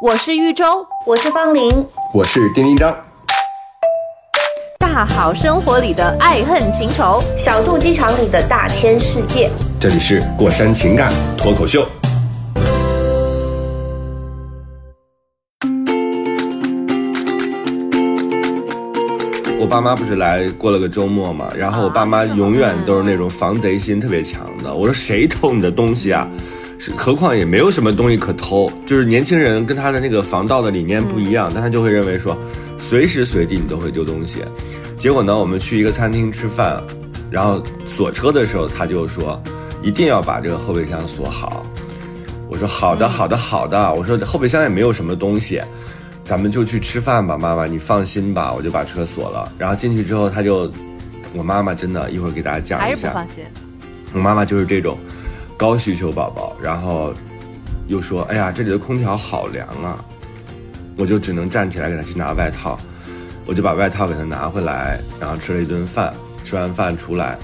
[0.00, 1.84] 我是玉州，我是方玲，
[2.14, 2.96] 我是丁丁张，
[4.78, 7.20] 大好生活里的爱恨情仇。
[7.36, 9.50] 小肚鸡肠里的大千世界。
[9.80, 11.84] 这里是过山情感脱口秀。
[19.58, 24.72] 我爸妈不是来过了个周末嘛，然后我爸妈永远都是那种防贼心特别强的。
[24.72, 26.28] 我说谁偷你的东西啊？
[26.78, 32.38] 是，何况也没有什么东西可偷，就是年轻人跟他的那个防盗的理念不一样，但他就会认为说，
[32.78, 34.38] 随时随地你都会丢东西。
[34.96, 36.82] 结果呢，我们去一个餐厅吃饭，
[37.30, 39.40] 然后锁车的时候，他就说
[39.82, 41.66] 一定要把这个后备箱锁好。
[42.48, 43.92] 我说好的，好的，好的。
[43.94, 45.60] 我说后备箱也没有什么东西，
[46.24, 48.52] 咱们就去吃饭吧，妈妈，你放心吧。
[48.52, 50.70] 我就把车锁了，然后进去之后，他就，
[51.34, 53.44] 我妈妈真的，一会儿给大家讲一下，是不放心。
[54.14, 54.96] 我妈妈就是这种
[55.58, 57.12] 高需求宝宝，然后
[57.88, 60.02] 又说，哎呀，这里的空调好凉啊，
[60.96, 62.78] 我就只能站起来给他去拿外套，
[63.44, 66.14] 我就把外套给他拿回来，然后吃了一顿饭。
[66.44, 67.36] 吃完饭出来，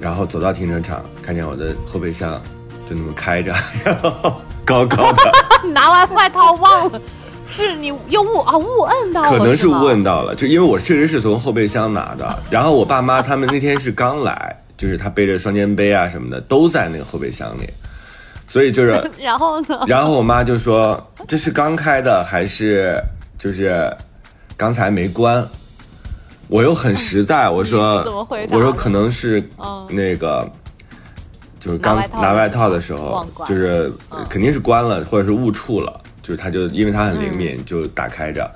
[0.00, 2.42] 然后走到停车场，看见我的后备箱
[2.90, 5.32] 就那么开着，然后高高的，
[5.68, 7.00] 拿完外套忘了，
[7.48, 17.68] 是你又误啊误摁到了，可能是误摁到了，就因为我确实是从后备箱拿的，然后我爸妈他们那天是刚来，就是他背着双肩背啊什么的都在那个后备箱里，
[18.48, 19.80] 所以就是 然后呢？
[19.86, 23.00] 然后我妈就说：“这是刚开的还是
[23.38, 23.90] 就是
[24.56, 25.46] 刚才没关？”
[26.48, 30.46] 我又很实在，我说怎么回：“答我说可能是嗯那个，
[31.58, 38.50] 就是刚拿外套的时候就是嗯肯定是关了，或者是误触了，就是他就因为他很灵敏，嗯就打开着。”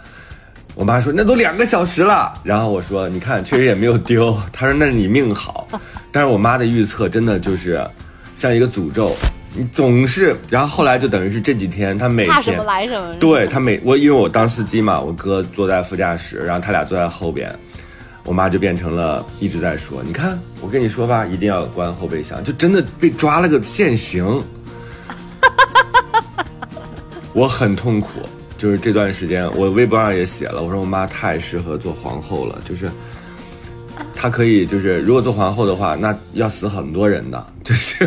[0.76, 5.66] 我妈说：“那都两个小时了。”然后我说：“你看，确实也没有丢。”她说：“那是你命好。”
[6.18, 7.80] 但是我妈的预测真的就是
[8.34, 9.14] 像一个诅咒，
[9.54, 13.14] 你总是，然后后来就等于是这几天，她每天怕什么来什么。
[13.20, 17.56] 对她每我因为我当司机嘛，我哥坐在副驾驶，然后他俩坐在后边，
[18.24, 24.42] 我妈就变成了一直在说，你看我跟你说吧，一定要关后备箱，就真的被抓了个现行，
[27.32, 28.08] 我很痛苦。
[28.56, 32.90] 就是这段时间，我微博上也写了，我说我妈太适合做皇后了，就是
[34.20, 38.04] 她可以，就是如果做皇后的话，那要死很多人的， 就是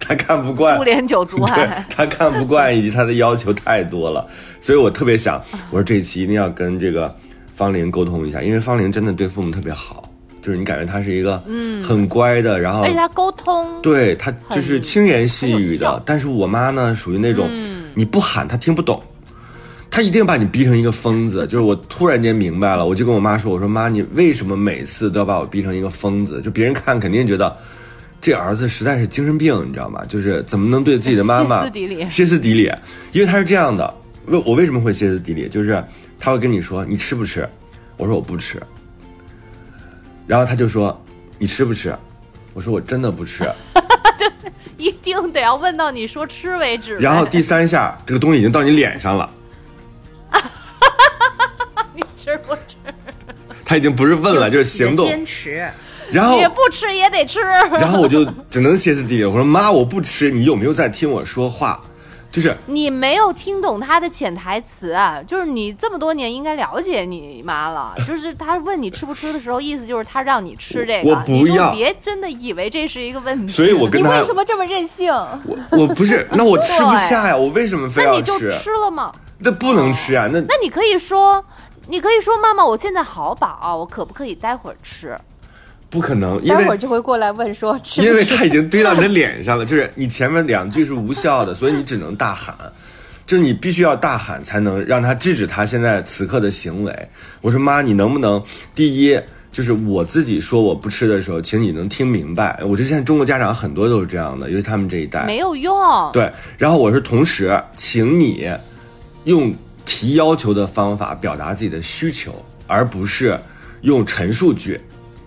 [0.00, 0.76] 她看不惯。
[0.76, 1.86] 株连九族对还。
[1.88, 4.26] 他看不惯，以及她的要求太多了，
[4.60, 7.14] 所以我特别想，我说这一期一定要跟这个
[7.54, 10.10] 方玲沟通一下，因为方玲真的对父母特别好，
[10.42, 11.80] 就是你感觉他是一个嗯。
[11.80, 17.84] 很乖的，然后而且他沟通，对他就是轻言细语的，但是我妈呢属于那种、嗯。
[17.94, 19.00] 你不喊她听不懂。
[19.96, 26.38] 她一定把你逼成一个疯子，就是我突然间明白了，我就跟我妈说：“我说妈，你为什么每次都要把我逼成一个疯子？
[26.42, 27.56] 就别人看肯定觉得
[28.20, 30.04] 这儿子实在是精神病，你知道吗？
[30.06, 32.70] 就是怎么能对自己的妈妈歇斯底里歇斯底里，
[33.12, 33.94] 因为他是这样的。
[34.26, 35.48] 为我为什么会歇斯底里？
[35.48, 35.82] 就是
[36.20, 37.48] 他会跟你说你吃不吃，
[37.96, 38.60] 我说我不吃，
[40.26, 41.02] 然后他就说
[41.38, 41.96] 你吃不吃，
[42.52, 43.48] 我说我真的不吃，
[44.76, 46.96] 一定得要问到你说吃为止。
[46.96, 49.30] 然后第三下这个东西已经到你脸上了，
[53.76, 55.70] 他已经不是问了，就是行动，坚持。
[56.10, 57.40] 然后也不吃也得吃。
[57.78, 61.78] 然后我就只能歇斯底里，我说妈我不吃，你有没有在听我说话？
[62.30, 67.94] 就是你没有听懂他的潜台词啊，就是你这么多年应该了解你妈了。
[68.08, 73.52] 就是他问你吃不吃的时候，意思就是他让你吃这个，我不你就要别真的以为这是一个问题。
[73.52, 75.12] 所以我跟你他为什么这么任性？
[75.12, 78.50] 我我不是， 那我吃不下呀，我为什么非要那你就吃？
[78.52, 79.12] 吃了吗？
[79.38, 81.44] 那不能吃啊，那那你可以说，
[81.88, 85.16] 你可以说妈妈，我现在好饱，我可不可以待会儿吃？
[85.88, 88.06] 不可能，因为待会儿就会过来问说 吃吃？
[88.06, 92.54] 因为他已经堆到你的脸上了，就是你前面两句是无效的，所以你只能大喊，
[93.24, 97.08] 就是你必须要大喊才能让他制止他现在此刻的行为。
[97.40, 98.42] 我说妈，你能不能
[98.74, 99.18] 第一？
[99.52, 102.60] 就是我自己说我不吃的时候，请你能听明白。
[102.62, 105.24] 我觉得现在中国家长很多都是这样的，因为他们这一代。
[105.24, 106.12] 没有用。
[106.12, 108.50] 对，然后我是，同时，请你
[109.24, 109.54] 用
[109.86, 112.34] 提要求的方法表达自己的需求，
[112.66, 113.40] 而不是
[113.80, 114.78] 用陈述句。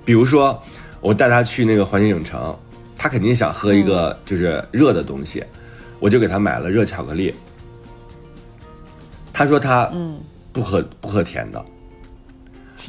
[0.05, 0.61] 比如说，
[1.01, 2.55] 我带他去那个环球影城，
[2.97, 5.43] 他肯定想喝一个就是热的东西，
[5.99, 7.33] 我就给他买了热巧克力。
[9.31, 10.19] 他说他嗯
[10.51, 11.65] 不喝不喝甜的，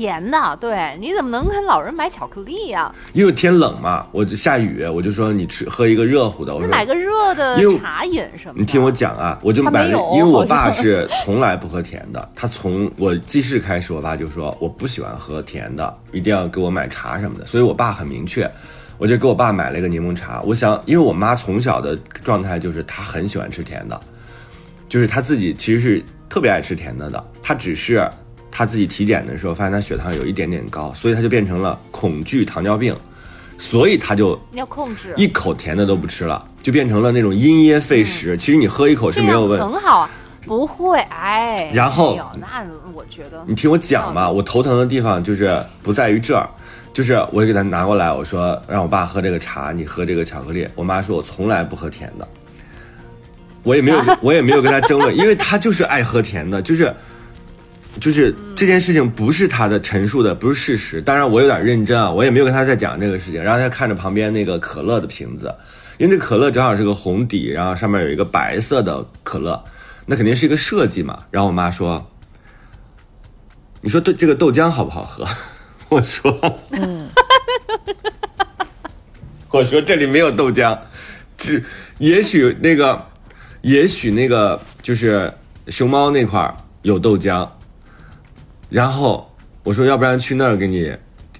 [0.00, 6.54] 甜的，对，你怎么能跟老人买巧克力呀、因为天冷嘛，我就下雨，我就说你吃喝一个热乎的。
[6.54, 8.60] 我说买个热的茶饮什么的。
[8.60, 18.50] 你听我讲啊，我就买了，因为我爸是从来不喝甜的，他从我记事开始，我爸就说我不喜欢喝甜的，一定要给我买茶什么的，所以我爸很明确，
[18.96, 20.40] 我就给我爸买了一个柠檬茶。
[20.46, 24.00] 我想，因为我妈从小的状态就是她很喜欢吃甜的，
[24.88, 28.10] 就是她自己其实是特别爱吃甜的的，她只是
[28.50, 32.94] 她自己体检的时候发现他血糖有一点点高，所以他就变成了恐惧糖尿病，
[33.56, 38.36] 所以他就要控制，一口甜的都不吃了，就变成了那种因噎废食。
[38.36, 39.60] 其实你喝一口是没有问。
[39.60, 40.10] 很好啊。
[40.46, 46.48] 不会，哎，然后那我觉得你听我讲嘛，我头疼的地方就是不在于这儿，
[46.94, 50.66] 就是我就给他拿过来，我说让我爸喝这个茶，你喝这个巧克力。
[50.74, 52.26] 我妈说我从来不喝甜的，
[53.62, 56.92] 我也没有 我也没有跟他争论，因为他就是爱喝甜的，就是。
[57.98, 61.03] 就是这件事情不是他的陈述的，不是事实。
[61.03, 63.42] 当然，我有点认真啊，我也没有跟他再讲这个事情。
[63.42, 65.53] 然后他看着旁边那个可乐的瓶子，
[65.98, 69.62] 因为这可乐正好是个红底，然后上面有一个白色的可乐，
[70.07, 71.24] 那肯定是一个设计嘛。
[71.31, 72.09] 然后我妈说
[73.83, 75.26] ：“你说豆这个豆浆好不好喝？”
[75.90, 76.38] 我说
[76.70, 77.09] ：“嗯。”
[79.50, 80.79] 我说这里没有豆浆，
[81.37, 81.64] 只
[81.98, 83.05] 也许那个，
[83.62, 85.33] 也许那个就是
[85.66, 87.48] 熊猫那块儿有豆浆。
[88.70, 89.30] 然后
[89.62, 90.90] 我说，要不然去那儿给你，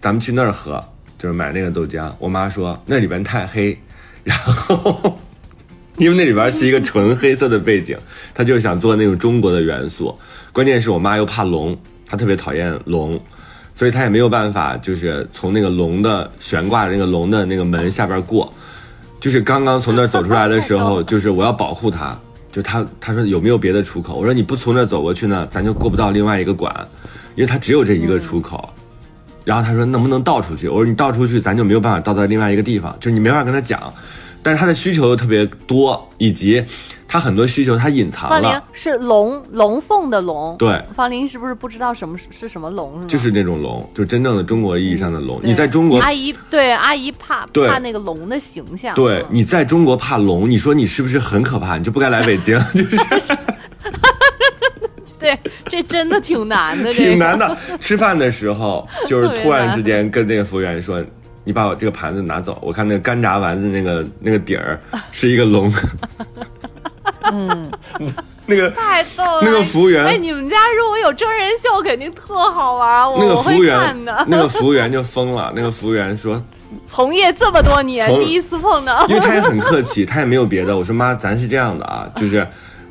[0.01, 0.85] 咱们去那儿喝。
[1.19, 2.11] 就是买那个豆浆。
[2.19, 3.79] 我妈说那里边太黑，
[4.25, 5.19] 然后
[5.99, 7.95] 因为那里边是一个纯黑色的背景，
[8.33, 10.19] 她就想做那种中国的元素。
[10.51, 13.21] 关键是我妈又怕龙，她特别讨厌龙，
[13.75, 18.51] 所以她也没有办法，就是从那个龙的悬挂那个龙的那个门下边过。
[19.21, 22.19] 就是刚刚从那儿走出来的时候， 就是我要保护她，
[22.51, 24.15] 就她她说有没有别的出口？
[24.15, 26.75] 我说你不从那儿走过去呢，咱就过不到另外一个馆，
[27.35, 28.69] 因为它只有这一个出口。
[29.43, 30.69] 然后他说能不能倒出去？
[30.69, 33.93] 我说你倒出去，咱就没有办法倒到另外一个地方，就是你没法跟他讲。
[34.43, 36.65] 但是他的需求又特别多，以及
[37.09, 42.95] 他很多需求他隐藏方玲了，是龙龙凤的龙，对，方林是不是不知道什么是是什么龙？
[42.95, 43.05] 是吗？
[43.09, 45.41] 就是那种龙，就真正的中国意义上的龙。
[45.41, 51.77] 对你在中国阿姨对阿姨怕怕那个龙的形象，对嗯你在中国怕龙，你说你是不是很可怕？
[51.77, 52.97] 你就不该来北京， 就是
[55.21, 57.57] 对，这真的挺难的，这个挺难的。
[57.79, 61.01] 吃饭的时候， 就是突然之间跟那个服务员说
[61.45, 64.81] ：“你把我这个盘子拿走，我看那个干炸丸子那个那个底儿
[65.13, 65.73] 是一个龙。”
[67.31, 67.71] 嗯，
[68.47, 69.41] 那个太逗了。
[69.43, 74.05] 那个服务员哎，你们家如果有真人秀，肯定特好玩，我那个服务员。
[74.27, 75.53] 那个服务员就疯了。
[75.55, 76.43] 那个服务员说，
[76.87, 79.07] 从业这么多年，从第一次碰到。
[79.07, 80.77] 因为他也很客气，他也没有别的。
[80.77, 82.45] 我说妈，咱是这样的啊，就是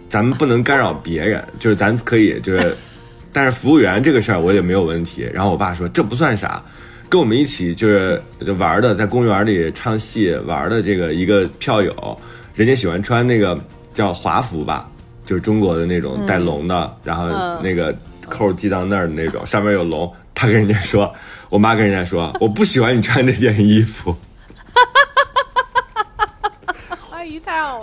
[0.10, 2.76] 咱们不能干扰别人， 就是咱可以就是，
[3.32, 5.30] 但是服务员这个事儿我也没有问题。
[5.34, 6.62] 然后我爸说这不算啥，
[7.08, 8.22] 跟我们一起就是
[8.58, 12.19] 玩的，在公园里唱戏玩的这个一个票友，
[12.56, 13.58] 人家喜欢穿那个
[13.93, 14.89] 叫华服吧，
[15.26, 17.95] 就是中国的那种带龙的，然后嗯那个
[18.28, 20.12] 扣系到那儿的那种，上面有龙。
[20.34, 21.13] 他跟人家说，
[21.50, 24.15] 我妈跟人家说，我不喜欢你穿这件衣服。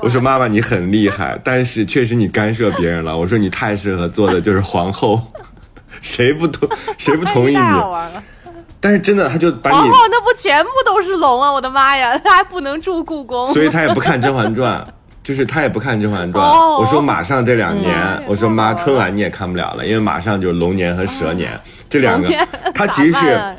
[0.03, 3.17] 我说妈妈你很厉害，但是确实你干涉别人了。
[3.19, 5.21] 我说你太适合做的就是皇后，
[6.01, 7.83] 谁不同谁不同意你。
[8.79, 11.51] 但是真的他就把你皇后，那不全部都是龙啊！
[11.51, 13.47] 我的妈呀，他 还不能住故宫。
[13.49, 14.79] 所以他也不看《甄嬛传》，
[15.25, 21.59] 就是他也不看《甄嬛传》哦我说马上这两年，嗯我说妈春晚你也看不了了，因为马上就龙年和蛇年、
[21.89, 22.29] 这两个，
[22.75, 23.57] 他其实是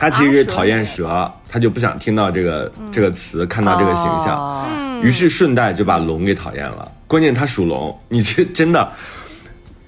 [0.00, 4.36] 他其实讨厌蛇，他就不想听到这个、这个词，看到这个形象。
[4.36, 4.66] 哦
[5.02, 6.92] 于是顺带就把龙给讨厌了。
[7.06, 8.92] 关键他属龙，你这真的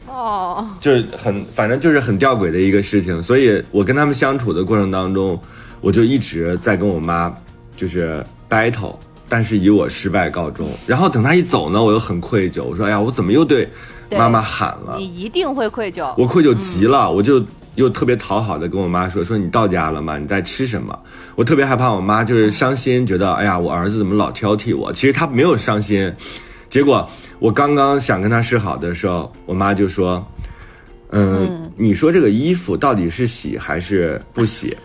[0.07, 3.22] 哦，就是很，反正就是很吊诡的一个事情。
[3.22, 5.38] 所以我跟他们相处的过程当中，
[5.83, 7.31] 我就一直在跟我妈
[7.77, 8.96] 就是 battle，
[9.29, 10.66] 但是以我失败告终。
[10.87, 13.68] 然后等他一走呢，我又很愧疚，我说哎呀，我怎么又对
[14.09, 14.96] 对妈妈喊了？
[14.96, 16.11] 你一定会愧疚。
[16.16, 17.44] 我愧疚极了，我就
[17.75, 20.19] 又特别讨好的跟我妈说，说你到家了吗？
[20.19, 20.99] 你在吃什么？
[21.35, 24.93] 我特别害怕我妈就是伤心，觉得哎呀，我儿子怎么老挑剔我？
[24.93, 26.13] 其实她没有伤心，
[26.69, 27.09] 结果
[27.39, 30.27] 我刚刚想跟她示好的时候，我妈就说，
[31.11, 34.77] 嗯，你说这个衣服到底是洗还是不洗？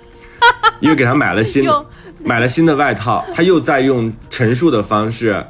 [0.80, 1.68] 因为给她买了新
[2.24, 5.46] 买了新的外套，她又在用陈述的方式。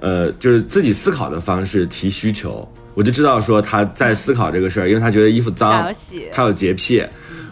[0.00, 5.88] 呃，就是自己思考的方式提需求，我就知道说他在思考这个事儿，因为他觉得衣服脏，
[6.32, 7.00] 他有洁癖。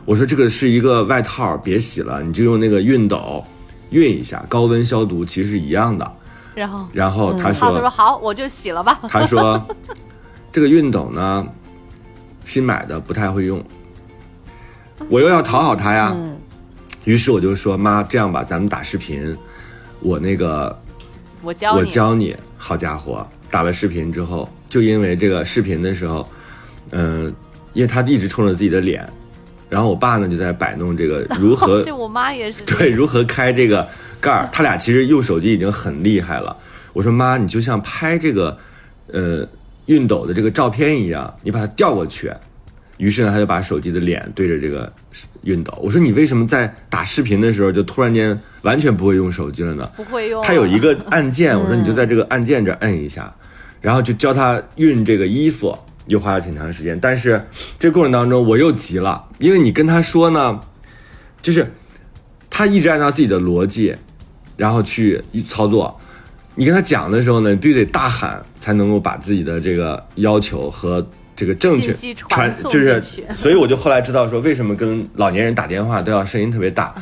[0.04, 3.44] 我说这个是一个外套，别洗了，你就用那个熨斗
[3.92, 6.12] 熨一下，高温消毒其实是一样的。
[6.56, 8.98] 然后然后他好，说，他说好，我就洗了吧。
[9.08, 9.64] 他说
[10.50, 11.46] 这个熨斗呢，
[12.44, 13.64] 新买的不太会用，
[15.08, 16.12] 我又要讨好他呀。
[17.04, 19.36] 于是我就说妈，这样吧，咱们打视频，
[20.00, 20.76] 我那个
[21.40, 26.28] 我我教你，教你，好家伙，打了视频之后，就因为这个视频的时候，
[26.90, 27.32] 嗯、
[27.72, 29.08] 因为他一直冲着自己的脸，
[29.68, 32.62] 然后我爸呢就在摆弄这个 如何这我妈也是。
[32.64, 33.86] 对，如何开这个
[34.20, 36.56] 盖儿， 他俩其实用手机已经很厉害了。
[36.92, 38.56] 我说妈，你就像拍这个
[39.08, 39.46] 呃
[39.86, 42.32] 熨斗的这个照片一样，你把它调过去。
[42.98, 44.90] 于是呢，他就把手机的脸对着这个
[45.44, 45.78] 熨斗。
[45.82, 49.86] 我说你为什么在打视频的时候就突然间完全不会用手机了呢？
[49.94, 50.42] 不会用。
[50.42, 53.30] 它有一个按键， 我说你就在这个按键这儿摁一下，
[53.86, 56.98] 然后就教他熨这个衣服，又花了挺长时间。
[56.98, 57.40] 但是
[57.78, 60.60] 这过程当中我又急了，因为你跟他说呢，
[61.40, 61.72] 就是
[62.50, 63.94] 他一直按照自己的逻辑，
[64.56, 66.00] 然后去操作。
[66.56, 73.00] 你跟他讲的时候呢，你必须得大喊，才能够把自己的这个要求和这个正确传就是，
[73.36, 76.92] 所以我就后来知道说，为什么跟老年人打电话都要声音特别大，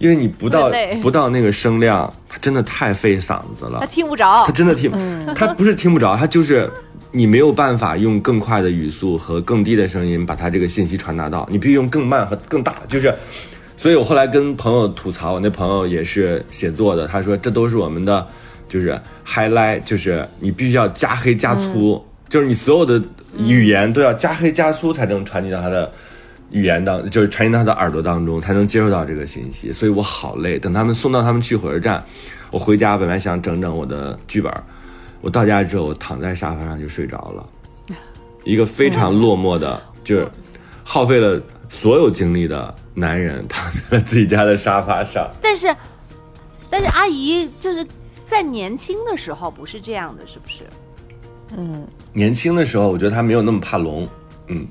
[0.00, 0.68] 因为你不到
[1.00, 3.86] 不到那个声量，他真的太费嗓子了他。
[3.86, 4.50] 听不着他。
[4.50, 4.90] 真的听，
[5.36, 6.68] 他不是听不着，他就是
[7.12, 13.14] 你没有办法用更快的语速和更低的声音把他这个信息传达到，你必须用更慢和更大，就是。
[13.76, 18.26] 所以我后来跟朋友吐槽，我那朋友也是写作的，他说这都是我们的，
[18.68, 23.02] 就是 highlight，就是你必须要加黑加粗，就是你所有的
[23.38, 25.90] 语言都要加黑加粗才能传递到他的
[26.50, 29.72] 语言当，就是传进他的耳朵当中，他能接受到这个信息。
[29.72, 30.58] 所以我好累。
[30.58, 32.04] 等他们送到他们去火车站，
[32.50, 34.52] 我回家本来想整整我的剧本，
[35.20, 37.46] 我到家之后，我躺在沙发上就睡着了，
[38.44, 40.28] 一个非常落寞的，就是
[40.82, 45.30] 耗费了所有精力的男人，躺在了自己家的沙发上。
[45.40, 45.74] 但是，
[46.68, 47.86] 但是阿姨就是
[48.26, 50.64] 在年轻的时候不是这样的，是不是？
[51.56, 54.08] 嗯，年轻的时候，我觉得他没有那么怕龙，
[54.48, 54.66] 嗯。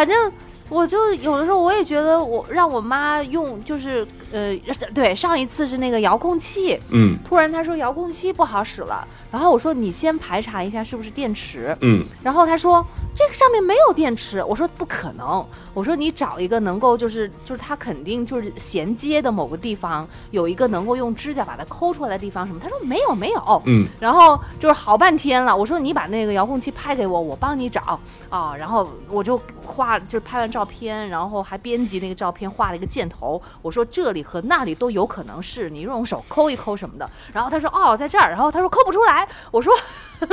[0.00, 0.32] 反正
[0.70, 4.56] 我就有的时候我也觉得我让我妈用就是呃
[4.94, 7.18] 对上一次是那个遥控器，嗯。
[7.22, 28.54] 突然她说遥控器不好使了，然后我说你先排查一下是不是电池，嗯然后他说这个上面没有电池，我说不可能，我说你找一个能够就是就是它肯定就是衔接的某个地方有一个能够用指甲把它抠出来的地方什么，他说没有没有，嗯然后就是好半天了，我说你把那个遥控器拍给我，我帮你找啊。
[28.56, 33.40] 然后我就画，就是拍完照片，然后还编辑那个照片，画了一个箭头。
[33.62, 37.08] 我说这里和那里都有可能是你用手抠一抠什么的。
[37.32, 38.28] 然后他说哦，在这儿。
[38.30, 39.19] 然后他说抠不出来。
[39.50, 39.72] 我说，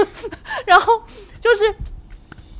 [0.66, 1.02] 然后
[1.40, 1.76] 就是。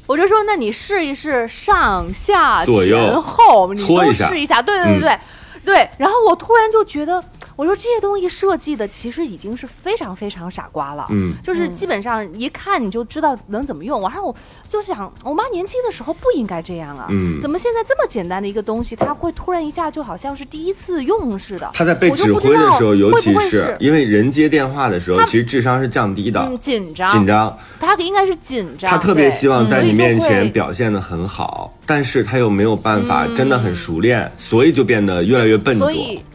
[0.08, 4.62] 我就说，那你试一试上下左右前后，你都试一下。
[4.62, 5.20] 对对对对、
[5.66, 5.90] 对。
[5.98, 7.22] 然后我突然就觉得，
[7.58, 11.08] 我说这些东西设计的其实已经是非常非常傻瓜了。
[11.10, 14.00] 嗯就是基本上一看你就知道能怎么用。
[14.02, 14.36] 然后我
[14.68, 21.70] 就想，我妈年轻的时候不应该这样啊，嗯怎么现在这么简单的一个东西，她会突然一下就好像是第一次用似的？
[21.74, 27.58] 她在被指挥的时候，尤其是因为人接电话的时候，其实智商是降低的，嗯紧张紧，张。
[27.80, 35.92] 她应该是紧张，她特别希望在你面前表现的很好，但是她又没有办法嗯真的很熟练，所以就变得越来越笨拙。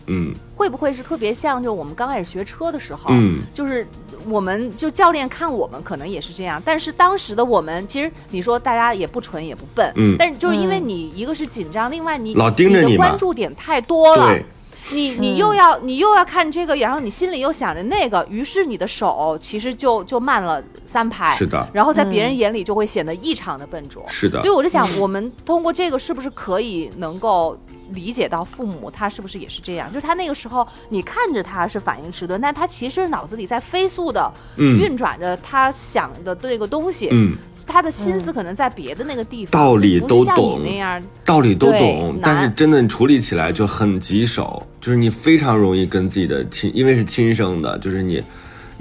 [0.09, 3.41] 嗯会不会是特别像就我们刚开始学车的时候，嗯。
[3.53, 3.85] 就是
[4.29, 10.15] 我们就教练看我们可能也是这样，但是当时的我们其实你说大家也不蠢也不笨，嗯。
[10.17, 13.05] 但是就是因为你一个是紧张，另外你老盯着你嘛。
[13.05, 14.45] 的关注点太多了对。
[14.93, 21.69] 你你又要你又要看这个，然后你心里又想着那个，于是你的手其实就就慢了三拍，是的。
[21.73, 24.41] 然后在别人眼里就会显得异常的笨拙，是的。
[24.41, 27.57] 所以我就想，我们通过这个是不是可以能够
[27.95, 29.93] 理解到父母他是不是也是这样？
[29.93, 37.37] 就是他那个时候你看着他是反应迟钝，但他其实脑子里在飞速的嗯运转着他想的这个东西，嗯，
[37.67, 48.23] 他的心思可能在别的那个地方，道理都懂那样，道理都懂，但是真的处理起来就很棘手，就是你非常容易跟自己的亲，因为是亲生的，就是你。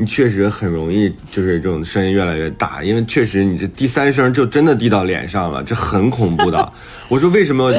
[0.01, 6.73] 你确实很容易，就是这种声音越来越大，因为确实你这第三声就真的滴到脸上了，这很恐怖的。
[7.07, 7.71] 我说为什么？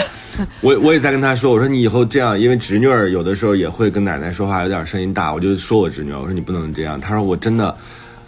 [0.61, 7.01] 我我也在跟他说，我说你以后这样，因为侄女儿有的时候也会跟奶奶说话有点声音大，我就说我侄女儿，我说你不能这样。
[7.01, 7.77] 他说我真的，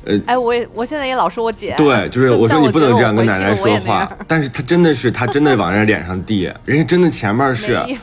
[0.05, 7.97] 呃哎，我也我现在也老说我姐，对，就是我说你不能这样跟奶奶说话，但是他真的是他真的往人家脸上递，人家真的前面是没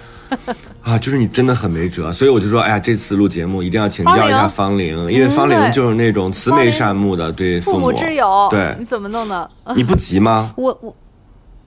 [0.83, 9.49] 啊，就是你真的很没辙，所以我就说，哎呀，这次录节目一定要请教一下方玲，因为方玲就是那种慈眉善目的对父母之友，对你怎么弄的？
[9.75, 10.51] 你不急吗？
[10.57, 10.95] 我我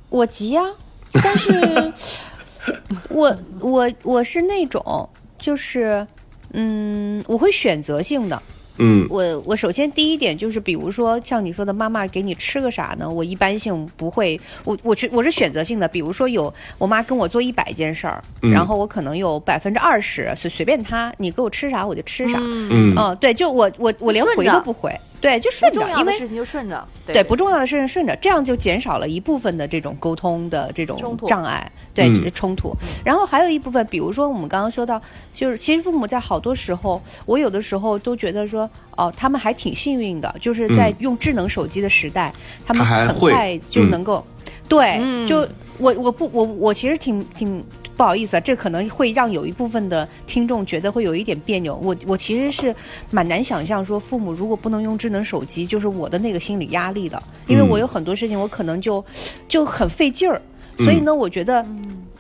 [0.09, 0.63] 我急呀、
[1.13, 1.93] 但是
[3.09, 5.09] 我我我是那种
[5.39, 6.07] 就是
[6.53, 8.43] 嗯，我会选择性的。
[8.79, 13.09] 嗯我我首先第一点就是，比如说像你说的，妈妈给你吃个啥呢？
[13.09, 15.87] 我一般性不会，我我去我是选择性的。
[15.87, 22.39] 比如说有我妈跟我做一百件事儿，嗯然后我可能有百分之二十随随便她，你给我吃啥我就吃啥。
[22.41, 24.93] 嗯嗯，对，就我我我连回都不回，
[25.25, 27.25] 对，就顺着，因为重要的事情就顺着，对。
[27.25, 32.77] 不重要的事情顺着，这样就减少了一部分的这种沟通的这种障碍，对、冲突。
[33.03, 35.01] 然后还有一部分，比如说我们刚刚说到，
[35.33, 38.69] 就是其实父母在好多时候，我有的时候都觉得说，
[38.99, 40.97] 哦，他们还挺幸运的，就是在嗯。
[40.99, 42.31] 用智能手机的时代，
[42.67, 43.91] 他们很他还会快就嗯。
[43.91, 44.23] 能够，
[44.69, 45.27] 对，嗯。
[45.27, 45.49] 就
[45.79, 47.65] 我我不我我其实挺挺。
[47.97, 51.79] 不好意思啊，这可能会让有一部分的听众觉得会有一点别扭。
[51.83, 52.75] 我我其实是
[53.11, 59.05] 蛮难想象说，父母如果不能用智能手机，就是我的那个心理压力的，因为嗯我有很多事情我可能就
[59.49, 60.41] 就很费劲儿。
[60.79, 61.65] 所以呢，我觉得，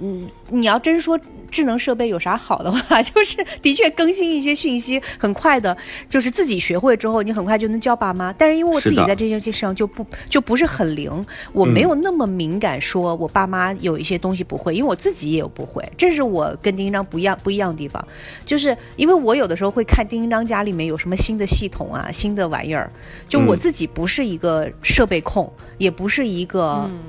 [0.04, 1.18] 嗯，你要真说
[1.50, 5.74] 智能设备有啥好的话， 就是的确更新一些讯息很快的，
[6.10, 8.30] 就是自己学会之后，你很快就能教爸妈。
[8.34, 11.24] 但是因为我自己在这件事上就不就不是很灵，
[11.54, 18.06] 我没有那么敏感，说我爸妈有一些东西不会，因为我自己也有不会，这是我跟丁一章不一样不一样的地方，
[18.44, 22.92] 就是因为我有的时候会看丁一章家里面有什么新的系统啊、新的玩意儿，
[23.26, 26.84] 就我嗯自己不是一个设备控，也不是一个。
[26.90, 27.00] 嗯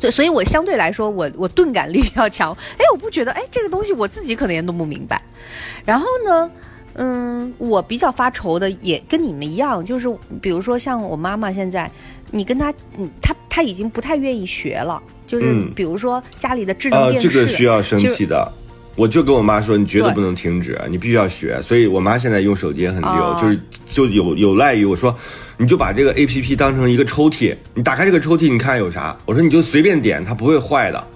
[0.00, 2.56] 对，所以我相对来说，我我钝感力 比较强。
[2.78, 5.20] 哎，我不觉得，哎，这个东西我自己可能也弄不明白。
[5.84, 6.50] 然后呢，
[6.94, 10.08] 嗯，我比较发愁的也跟你们一样，就是
[10.40, 11.90] 比如说像我妈妈现在，
[12.30, 18.50] 你跟她，嗯，她她已经不太愿意学了，就是嗯比如说家里的智能啊，电视，这个需要生气的。
[18.96, 21.60] 我就跟我妈说，你绝对对不能停止，你必须要学。
[21.60, 25.14] 所以我妈现在用手机也很溜，哦就是就有有赖于我说，
[25.56, 29.16] 你就把这个 A P P 当成一个抽屉，你打开这个抽屉，你看有啥？
[29.24, 31.06] 我说你就随便点，它不会坏的。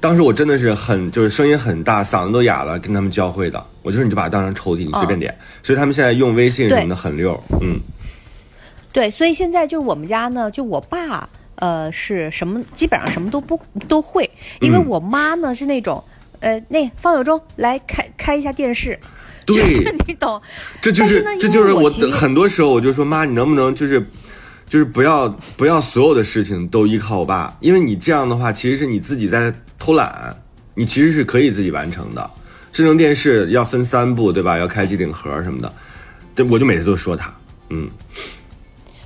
[0.00, 3.64] 当时我真的是很就是声音很大，嗓子都哑了，跟他们教会的。
[3.82, 5.36] 我就说你就把它当成抽屉，你随便点。
[5.62, 7.80] 所以他们现在用微信什么的很溜，嗯
[8.92, 14.28] 对，所以现在就是我们家呢，就我爸呃是什么，基本上什么都不都会，
[14.60, 16.02] 因为嗯我妈呢是那种。
[16.40, 18.96] 呃，那方有忠来开开一下电视，
[19.46, 20.42] 对就是你懂，
[20.82, 24.04] 这就是是这就是我很多时候我就说妈，你能不能就是
[24.68, 30.36] 就是不要不要所有的事情都依靠我爸，因为你这样的话其实是你自己在偷懒，
[30.74, 32.30] 你其实是可以自己完成的。
[32.72, 34.58] 智能电视要分三步，对吧？
[34.58, 35.72] 要开机顶盒什么的，
[36.34, 37.32] 对，我就每次都说他，
[37.70, 37.88] 嗯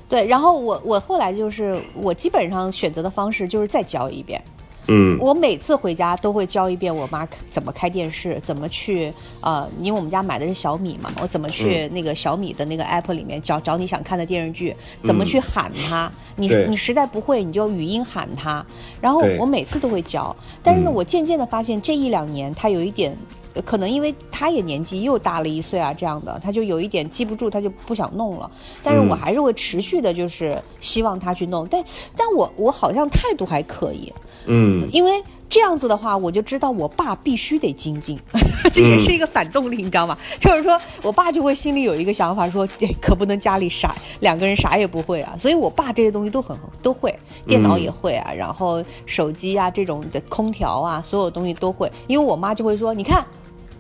[0.09, 0.27] 对。
[0.27, 4.43] 然后我我后来就是我基本上选择的方式就是再教一遍，
[4.89, 18.65] 嗯我每次回家都会教一遍我妈怎么开电视，怎么去呃，因为我们家买的是小米嘛，我怎么去那个小米的那个 app 里面找找你想看的电视剧，怎么去喊它，你你实在不会你就语音喊它，
[19.01, 23.17] 然后我每次都会教，但是呢，嗯我渐渐的发现这一两年他有一点。
[23.53, 28.49] 呃可能因为他也年纪又大了一岁啊，这样的他就有一点记不住，他就不想弄了。
[28.81, 31.67] 但是我嗯还是会持续的，就是希望他去弄。
[31.69, 31.85] 但
[32.17, 34.13] 但我我好像态度还可以，
[34.51, 34.89] 嗯。
[34.93, 38.19] 因为这样子的话，我就知道我爸必须得精进，
[38.73, 40.17] 这也是一个反动力，你知道吗？
[40.39, 47.13] 就是说我爸就会心里有一个想法说，这可不能家里傻两个人啥也不会啊，所以我爸这些东西都很都会，
[47.47, 53.25] 电脑也会啊，然后手机啊这种的空调啊，所有东西都会，因为我妈就会说，你看。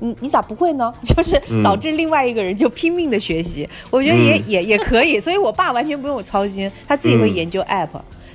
[0.02, 0.90] 你你咋不会呢？
[1.04, 4.42] 就是导致另外一个人就拼命的学习，我觉得也、嗯。
[4.46, 7.34] 也也可以，所以我爸完全不用我操心，他自己会嗯。
[7.34, 7.88] 研究 app，、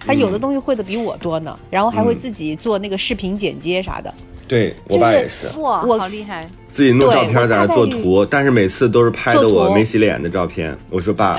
[0.06, 4.14] 他有的东西会的比我多呢，然后还会嗯自己做那个视频剪接啥的。
[4.48, 6.48] 对我爸也是哇，我好厉害！
[6.72, 10.78] 自己弄照片在那做图，但是每次都是拍的我没洗脸的照片。
[10.92, 11.36] 我说爸，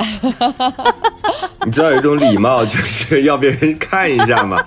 [1.64, 4.60] 你知道有一种礼貌就是要别人看一下吗？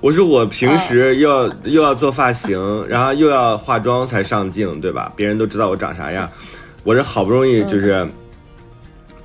[0.00, 5.10] 我说我平时又要、又要做发型，然后又要化妆才上镜，对吧？
[5.16, 6.30] 别人都知道我长啥样，
[6.84, 8.06] 我这好不容易就是、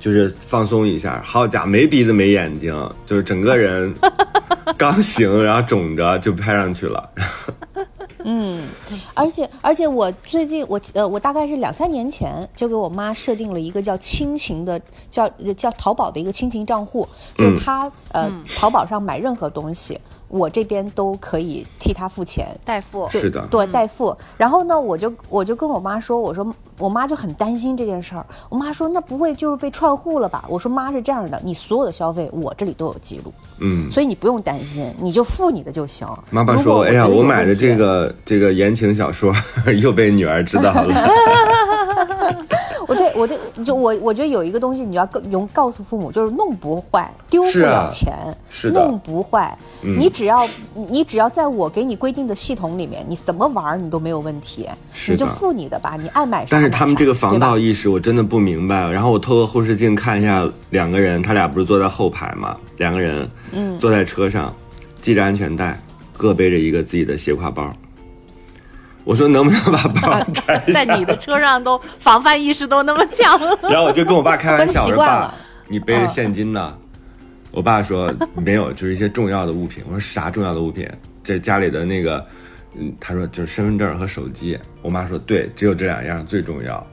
[0.04, 3.94] 就是放松一下，好家伙，没鼻子没眼睛，就是整个人
[4.76, 7.10] 刚醒，然后肿着就拍上去了。
[8.26, 8.62] 嗯
[9.14, 14.78] 而且而且我最近我呃我大概是两三年前就给我妈设定了一个叫亲情的
[15.10, 15.26] 叫
[15.56, 19.98] 叫淘宝的一个亲情账户，就是嗯她呃淘宝上买任何东西，
[20.28, 22.48] 我这边都可以替他付钱。
[22.64, 24.16] 代付是的，对，代付。
[24.36, 26.46] 然后呢，我就我就跟我妈说，我说
[26.78, 28.26] 我妈就很担心这件事儿。
[28.48, 30.44] 我妈说那不会就是被串户了吧？
[30.48, 33.90] 我说妈是这样的，你所有的消费我这里都有记录，嗯。
[33.90, 36.06] 所以你不用担心，你就付你的就行。
[36.30, 39.32] 妈妈说：“哎呀，我买的这个这个言情小说
[39.80, 40.94] 又被女儿知道了。
[42.88, 48.14] 我对我对就我我觉得有一个东西你要告用告诉父母，就是弄不坏，丢不了钱，
[48.50, 49.56] 是的弄不坏。
[49.82, 58.90] 嗯你只要你只要在我给你规定的系统里面，你怎么玩儿你都没有问题，是你就付你的吧，你爱买啥但是他们这个防盗意识我真的不明白。
[58.90, 62.56] 然后我透过后视镜看一下，两个人，他俩不是坐在后排嘛？
[62.78, 64.54] 两个人，嗯坐在车上，
[65.02, 65.78] 系着安全带，
[66.16, 67.72] 各背着一个自己的斜挎包。
[69.04, 70.96] 我说能不能把包摘在下？
[70.96, 75.32] 你的车上都防范意识都那么强，然后我就跟我爸开玩笑， 我说爸
[75.68, 76.76] 你背着现金呢？
[77.50, 79.84] 我爸说没有，就是一些重要的物品。
[79.86, 80.88] 我说啥重要的物品？
[81.22, 82.26] 这家里的那个，
[82.76, 84.58] 嗯，他说就是身份证和手机。
[84.82, 86.84] 我妈说对，只有这两样最重要，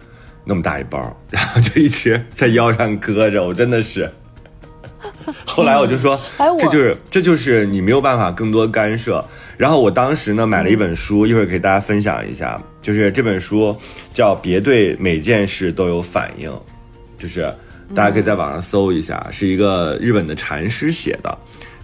[0.46, 1.00] 那么大一包，
[1.30, 4.10] 然后就一直在腰上搁着，我真的是。
[5.46, 9.24] 后来我就说，哎这就是这就是你没有办法更多干涉。
[9.62, 13.78] 然后我当时呢买了一本书，一会儿给大家分享一下，就是这本书
[14.12, 16.50] 叫《别对每件事都有反应》，
[17.20, 17.42] 就是
[17.94, 21.38] 大家可以在网上搜一下，是一个日本的禅师写的，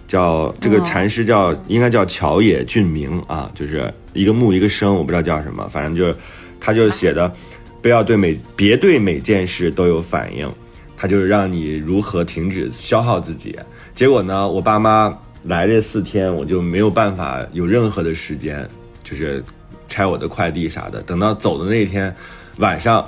[0.08, 6.16] 叫这个禅师叫应该叫桥野俊明啊，就是一个木一个生，我不知道叫什么，反正就是
[6.58, 7.32] 他就写的，
[7.80, 10.52] 不要对每别对每件事都有反应，
[10.96, 13.56] 他就是让你如何停止消耗自己。
[13.94, 18.68] 结果呢，我爸妈来这四天，我就没有办法有任何的时间，
[19.02, 19.42] 就是
[19.88, 21.00] 拆我的快递啥的。
[21.02, 22.14] 等到走的那天
[22.56, 23.06] 晚上，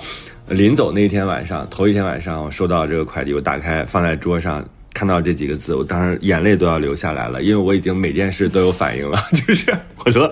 [0.49, 4.65] 临走那天晚上，头一天晚上，我收到这个快递，我打开放在桌上。
[4.93, 9.17] 看到这几个字，我当时眼泪都要流下来了，因为我已经每件事都有反应了。
[9.33, 9.73] 就是
[10.05, 10.29] 我说，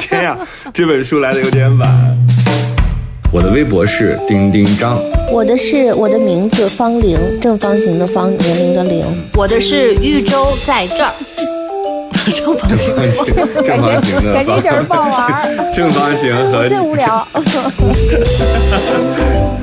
[0.00, 0.38] 天呀，
[0.72, 2.39] 这本书来的有点晚。
[3.32, 5.00] 我的微博是丁丁张，
[5.30, 9.04] 我的是我的名字方玲，正方形的方，年龄的玲。
[9.36, 11.12] 我的是豫州在这儿。
[12.30, 12.92] 正方形，
[13.64, 17.24] 正方形的感觉一点儿不好玩儿， 正方形和最无聊。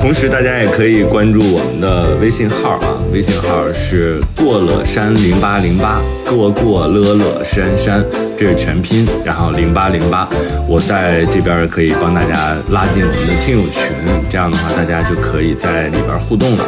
[0.00, 8.02] 同时，大家也可以关注我们的微信号啊，微信号是过了山零八零八，过过乐乐山山，
[8.36, 10.28] 这是全拼，然后零八零八，
[10.66, 13.90] 我在这边可以帮大家拉进我们的听友群，
[14.30, 16.64] 这样的话大家就可以在里边互动了。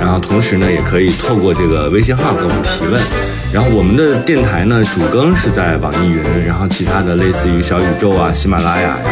[0.00, 3.00] 然后同时呢，也可以透过这个微信号跟我们提问。
[3.52, 9.04] 然后我们的电台呢，主更是在网易云，然后其他的类似于小宇宙啊、喜马拉雅呀。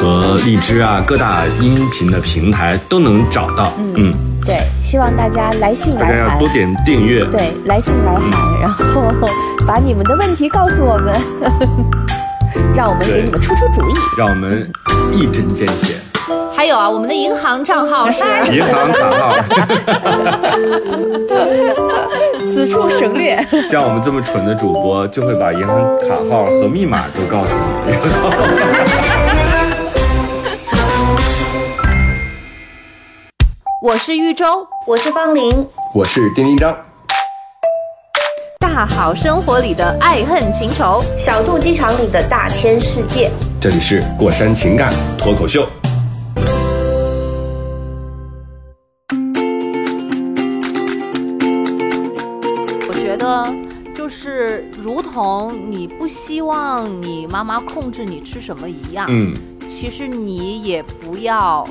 [0.00, 3.70] 和荔枝啊，各大音频的平台都能找到。
[3.96, 4.14] 嗯，
[4.46, 7.22] 对，希望大家来信大家来函，要多点订阅。
[7.26, 8.30] 对，来信来函，
[8.62, 9.02] 然后
[9.68, 11.14] 把你们的问题告诉我们，
[12.74, 13.92] 让我们给你们出出主意。
[14.16, 14.66] 让我们
[15.12, 15.96] 一针见血。
[16.50, 19.34] 还有啊，我们的银行账号是银行卡号，
[22.42, 23.38] 此处省略。
[23.68, 27.52] 像我们这么蠢的主播，就会把银行卡号和密码都告诉
[27.86, 27.92] 你。
[33.82, 34.44] 我是玉州
[34.86, 36.76] 我是方玲，我是丁丁张，
[38.58, 41.02] 大好生活里的爱恨情仇。
[41.18, 43.30] 小肚鸡肠里的大千世界。
[43.58, 45.66] 这里是过山情感脱口秀。
[52.86, 53.50] 我觉得
[53.96, 59.34] 就是如同你不希望你妈妈控制你吃什么一样，嗯，
[59.70, 61.66] 其实你也不要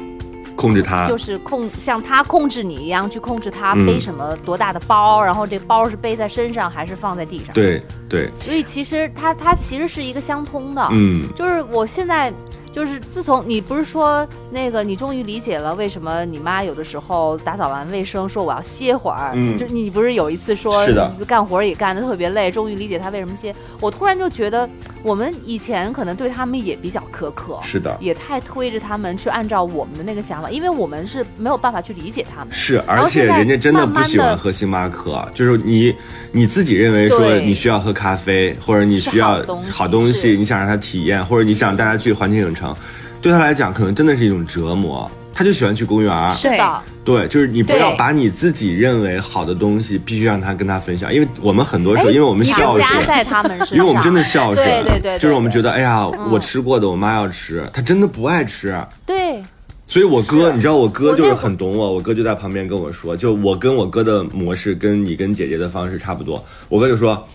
[0.59, 1.07] 控制他。
[1.07, 10.87] 就是控像他控制你一样去控制他嗯背什么多大的包，然后这包是背在身上还是放在地上。，对对，所以其实它它其实是一个相通的。
[10.91, 12.33] 嗯，就是我现在，
[12.71, 23.55] 就是自从你不是说那个，你终于理解了为什么你妈有的时候打扫完卫生说我要歇会儿，嗯就你不是有一次说是的你干活也干得特别累，终于理解她为什么歇。
[23.79, 24.67] 我突然就觉得，
[25.01, 32.53] 我们以前可能对他们也比较苛刻，是的，也太推着他们去按照我们的那个想法，因为我们是没有办法去理解他们。
[32.53, 35.95] 是，而且人家真的不喜欢喝星巴克，就是你
[36.33, 42.75] 你自己认为说你需要喝咖啡，或者你需要好东西东西，你想让他体验，或者你想带他去环球影城，
[43.21, 45.09] 对他来讲可能真的是一种折磨。
[45.33, 46.11] 他就喜欢去公园。
[46.11, 59.41] 儿，是的，对，就是你不要把你自己认为好的东西，必须让他跟他分享，因为我们很多时候，哎因为我们孝顺，在他们，因为我们真的孝顺，对对对对就是我们觉得，哎呀，嗯我吃过的，我妈要吃，她真的不爱吃，对。
[59.87, 66.45] 所以我哥，你知道我哥就是很懂我，我哥就在旁边跟我说，就我跟我哥的模式跟你跟姐姐的方式差不多。
[66.67, 67.27] 我哥就说，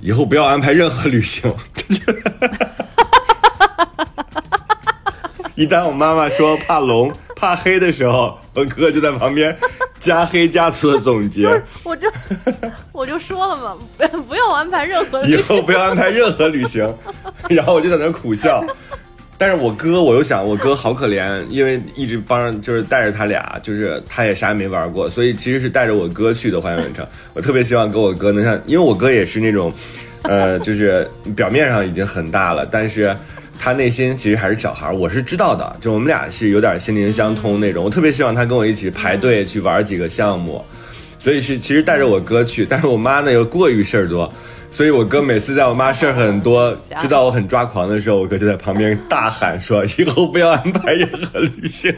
[0.00, 1.52] 以后不要安排任何旅行。
[5.54, 9.56] 一旦我妈妈说怕龙怕黑的时候，我哥就在旁边
[10.00, 11.48] 加黑加粗的总结，
[11.82, 12.10] 我就
[12.92, 16.92] 我就说了嘛，不不要安排任何以后不要安排任何旅行。
[17.48, 18.64] 然后我就在那苦笑。
[19.36, 27.04] 但是我哥，我又想，我哥好可怜，因为一直帮着，就是带着他俩，就是他也啥也没玩过，所以其实是带着我哥去的环球影城。
[27.34, 29.74] 我特别希望跟我哥能像，因为我哥也是那种，
[30.22, 33.14] 呃，就是表面上已经很大了，但是
[33.58, 34.94] 他内心其实还是小孩儿。
[34.94, 37.84] 我是知道的，就我们俩是有点心灵相通那种。
[37.84, 40.64] 我特别希望他跟我一起排队去玩几个项目，
[41.18, 44.30] 所以是其实带着我哥去，但是我妈呢又过于事儿多。
[44.70, 51.94] 所以我哥每次在我妈事儿很多，知道我很抓狂的时候，我哥就在旁边大喊说：“以后不要安排任何旅行。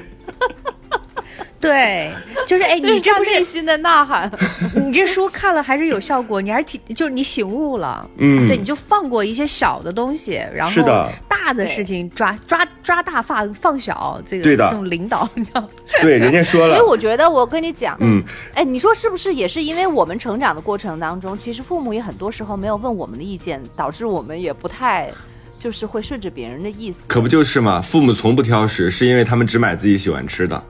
[1.67, 2.13] 对，
[2.47, 4.31] 就是哎， 你这不是内心的呐喊？
[4.77, 15.69] 你这书看了还是有效果，你还是挺就是你醒悟了，”嗯，对，你就放过一些小的东西，然后是的大的事情抓抓抓大放放小，这个对的这种领导，你知道吗？
[16.01, 18.23] 对，人家说了所以，我觉得，我跟你讲，嗯，
[18.55, 25.11] 哎，你说是不是也是因为我们成长的过程当中，其实父母也很多时候没有问我们的意见，导致我们也不太
[25.59, 27.03] 就是会顺着别人的意思。
[27.09, 27.81] 可不就是嘛？
[27.81, 30.63] 父母从不挑食，是因为他们只买自己喜欢吃的。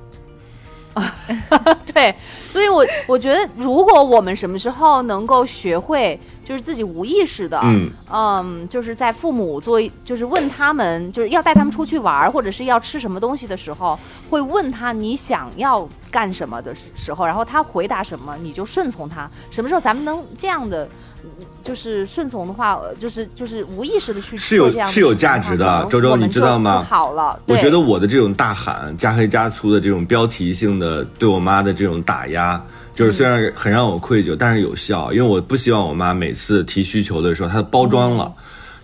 [1.93, 2.15] 对，
[2.51, 13.99] 所以我我觉得，如果我们什么时候能够学会，就是自己无意识的，嗯嗯，就是在父母做，就是问他们，就是要带他们出去玩儿，或者是要吃什么东西的时候，
[14.31, 19.29] 会问他你想要干什么的时时候，然后他回答什么，你就顺从他。
[19.51, 20.89] 什么时候咱们能这样的，
[21.25, 21.31] 嗯
[21.65, 32.63] 就是顺从的话，呃就是就是无意识的去是有是有价值的周周你知道吗好了，我觉得我的这种大喊、加黑加粗的这种标题性的对我妈的这种打压，
[32.97, 38.33] 就是虽然很让我愧疚，但是有效，因为我不希望我妈每次提需求的时候，她包装了。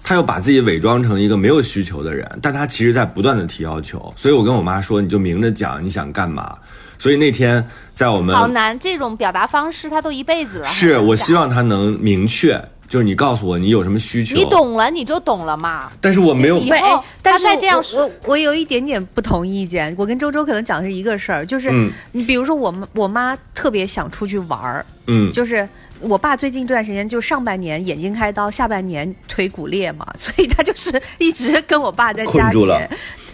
[0.05, 6.59] 她又把自己伪装成一个没有需求的人，但她其实在不断的提要求，所以我跟我妈说，你就明着讲你想干嘛。
[6.99, 10.67] 所以那天在我们好难，这种表达方式她都一辈子了。
[10.67, 12.63] 是我希望她能明确，
[12.93, 15.91] 就是你告诉我你有什么需求，你，懂了你就懂了嘛。
[15.99, 19.95] 但是我没有以对，哎后但是他再这样我说我我有一点点不同意见。
[19.97, 25.67] 我跟周周可能讲的是一个事儿，就是、嗯你比如说我妈我妈特别想出去玩儿，嗯，就是
[26.01, 32.79] 我爸最近这段时间就上半年眼睛开刀，下半年腿骨裂嘛，所以他就是一直跟我爸在家里困住了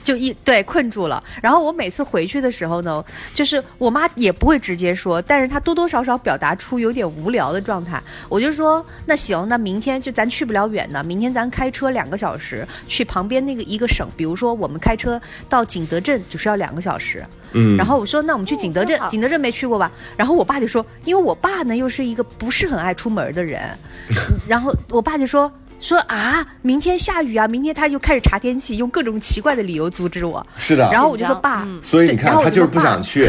[0.09, 1.23] 就一对困住了。
[1.43, 3.05] 然后我每次回去的时候呢，
[3.35, 8.03] 就是我妈也不会直接说，但是她多多少少表达出有点无聊的状态。
[8.27, 17.23] 我就说那行，那明天就咱去不了远的，明天咱开车两个小时去旁边那个一个省，比如说我们开车到景德镇就是要两个小时。
[17.53, 19.93] 嗯，然后我说那我们去景德镇，景德镇没去过吧？
[20.17, 23.61] 然后我爸就说，因为我爸呢又是一个不是很爱出门的人，
[24.49, 25.53] 然后我爸就说。
[25.81, 27.47] 说啊，明天下雨啊！
[27.47, 30.45] 明天他就开始查天气，用各种奇怪的理由阻止我。
[30.57, 33.29] 是的，然后我就说爸，嗯所以你看他就是不想去，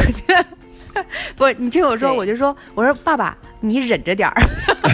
[1.38, 4.42] 不是你听我说，我就说，我说爸爸，你忍着点儿。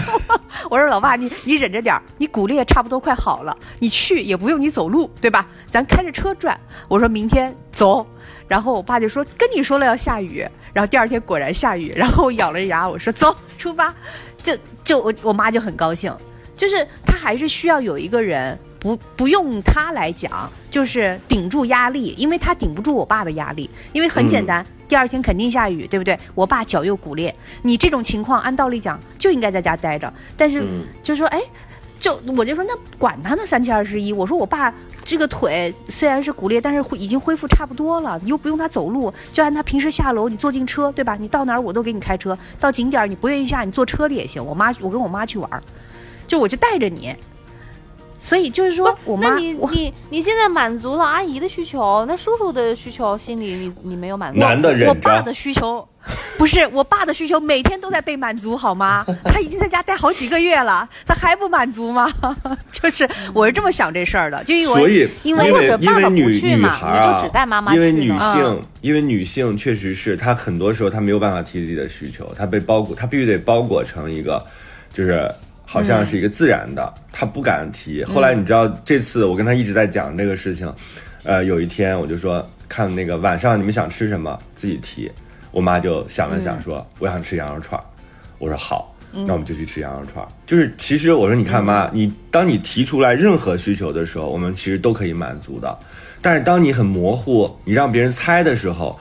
[0.68, 5.46] 我说老爸，你你忍着点儿，你骨裂差不多快好了，你去也不用你走路，对吧？
[5.70, 6.58] 咱开着车转。
[6.88, 8.06] 我说明天走，
[8.48, 13.94] 然后我爸就说跟你说了要下雨，然后第二天果然下雨，然后我咬了牙，我说走出发，
[14.42, 16.12] 就就我我妈就很高兴，
[16.56, 18.58] 就是他还是需要有一个人。
[18.78, 26.16] 不不用他来讲，就是顶住压力，因为他顶不住我爸的压力，因为很简单，第二天肯定下雨，对不对？
[26.36, 31.40] 我爸脚又骨裂，你这种情况按道理讲就应该在家待着，但是嗯就说哎，
[31.98, 41.16] 就我就说那管他呢三七二十一，我说我爸这个腿虽然是骨裂，但是恢已经恢复差不多了，你又不用他走路，就按他平时下楼，你坐进车对吧？
[41.18, 44.44] 你到哪儿我都给你开车，到景点儿你不愿意下，你坐车里也行。
[44.44, 45.60] 我妈我跟我妈去玩儿，
[46.26, 47.14] 就我就带着你。
[48.18, 54.40] 所以就是说我妈那你你你现在满足了阿姨的需求，那叔叔的需求心里你你没有满足。
[54.40, 55.86] 男的忍着，我爸的需求，
[56.38, 59.04] 不是我爸的需求，每天都在被满足，好吗？
[59.26, 62.10] 他已经在家待好几个月了，他还不满足吗？
[62.72, 74.44] 就是我是这么想这事儿的，就因为所以因为因或者爸爸不因为女女去嘛你就孩啊只带妈妈因为女性嗯，因为女性确实是她很多时候她没有办法提自己的需求，她被包裹，她必须得包裹成一个，
[74.92, 75.30] 就是
[75.76, 78.02] 好像是一个自然的，他不敢提。
[78.02, 80.72] 后来你知道这次我跟他一直在讲这个事情，
[81.22, 85.12] 呃，有一天我就说看那个晚上你们想吃什么自己提，
[85.50, 87.84] 我妈就想了想说、我想吃羊肉串儿，
[88.38, 88.94] 我说好。
[89.12, 90.28] 那我们就去吃羊肉串儿。
[90.46, 95.78] 就是其实我说，你看妈，你当你提出来任何需求的时候，我们其实都可以满足的。
[96.22, 98.98] 但是当你很模糊，你让别人猜的时候，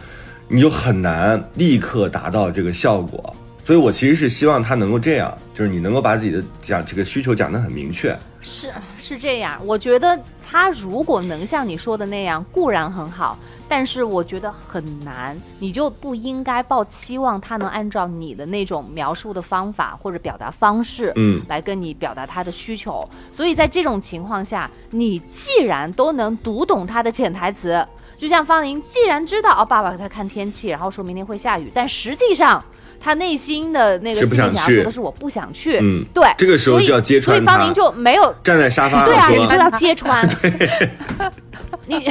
[0.50, 3.36] 你就很难立刻达到这个效果。
[3.66, 8.16] 所以我其实是希望他能够这样，就是你能够把自己的讲这个需求讲得很明确。
[8.40, 13.36] 是是这样，我觉得他如果能像你说的那样，固然很好，
[13.68, 23.04] 但是我觉得很难，你就不应该抱期望他能按照你的那种描述的方法或者表达方式，嗯来跟你表达他的需求。
[23.32, 27.84] 所以在这种情况下，你既然都能读懂他的潜台词，
[28.16, 32.64] 就像方林，既然知道哦，爸爸在看天气，然后说明天会下雨，但实际上。
[33.00, 40.28] 他内心的那个是心里想要不想去说的是我不想去，嗯对，这个时候所以就要揭穿他所以方林就没有站在沙发对啊，你就要揭穿。
[41.88, 41.98] 你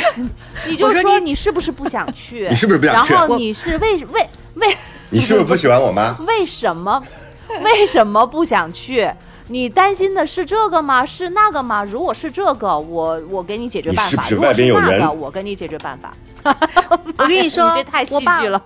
[0.69, 2.47] 你就说说你是不是不想去？
[2.49, 4.77] 你是不是不想去然后你是为为为
[5.11, 6.17] 你是不是不喜欢我妈？
[6.27, 7.03] 为什么
[7.63, 9.11] 为什么不想去？
[9.49, 11.05] 你担心的是这个吗？
[11.05, 11.85] 是那个吗？
[11.85, 16.15] 如果是这个，我我给你解决办法；你是不是如果外边有那个，人我给你解决办法。
[17.17, 18.63] 我跟你说 你这太戏我爸剧了。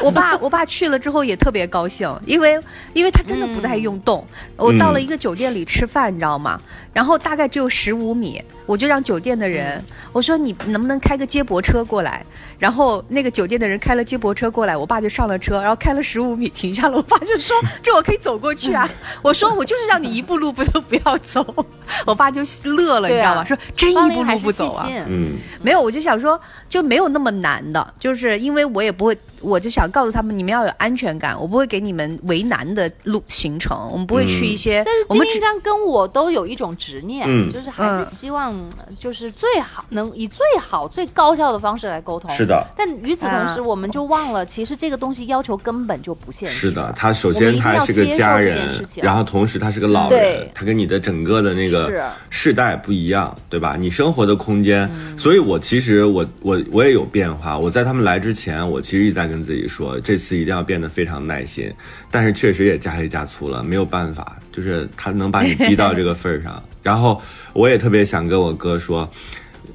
[0.00, 2.58] 我爸 我爸去了之后也特别高兴，因为
[2.94, 4.26] 因为他真的不太用动。
[4.56, 6.58] 我到了一个酒店里吃饭，你知道吗？
[6.92, 12.24] 然后大概只有十五米，我就让酒店的人我说你能不能开个接驳车过来？
[12.58, 16.96] 然后那个酒店的人开了接驳车过来，我爸就上了车，然后开了十五米停下了。
[16.96, 18.88] 我爸就说这我可以走过去啊。
[19.20, 21.44] 我说我就是让你一步路不都不要走。
[22.04, 23.44] 我爸就乐了，你知道吗？
[23.44, 24.86] 说真一步路不走啊。
[25.06, 26.38] 嗯，没有，我就想说，
[26.68, 38.54] 就没有那么难的，就是因为我也不会，我就想告诉他们，你们要有安全感，我不会给你们为难的路行程，我们不会去一些，但是我们只金一章跟我都有一种执念，嗯就是还是嗯希望
[38.98, 42.30] 就是最好能以最好最高效的方式来沟通。
[42.30, 46.68] 是的，但与此同时，啊我们就忘了，其实这个东西要求根本就不现实。
[46.68, 53.76] 是的，他首先他是个家人然后同时他是个老人，他跟你的整个的那个世代不一样，对吧？
[53.78, 57.58] 你生活的空间，嗯所以我其实我我我也有变化。
[57.58, 61.72] 我在他们来之前，我其实一直在跟自己说，这次一定要变得非常耐心，
[62.10, 66.62] 但是确实也加黑加粗了，没有办法，就是他能把你逼到这个份儿上。
[66.82, 67.20] 然后
[67.52, 69.08] 我也特别想跟我哥说。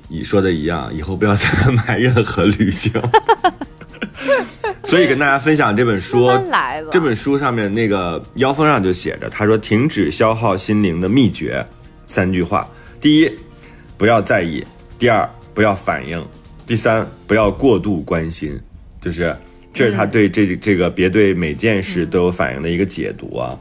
[0.09, 2.91] 你说的一样，以后不要再买任何旅行。
[4.83, 6.29] 所以跟大家分享这本书。
[6.91, 11.65] 这本书上面那个腰封上就写着，他说停止消耗心灵的秘诀，
[12.05, 12.67] 三句话：
[13.01, 13.31] 第一，
[13.97, 14.63] 不要在意；
[14.99, 16.19] 第二，不要反应；
[16.67, 18.59] 第三，不要过度关心。
[19.03, 19.35] 就是
[19.73, 23.59] 这是他对这这个别对每件事都有反应的一个解读啊。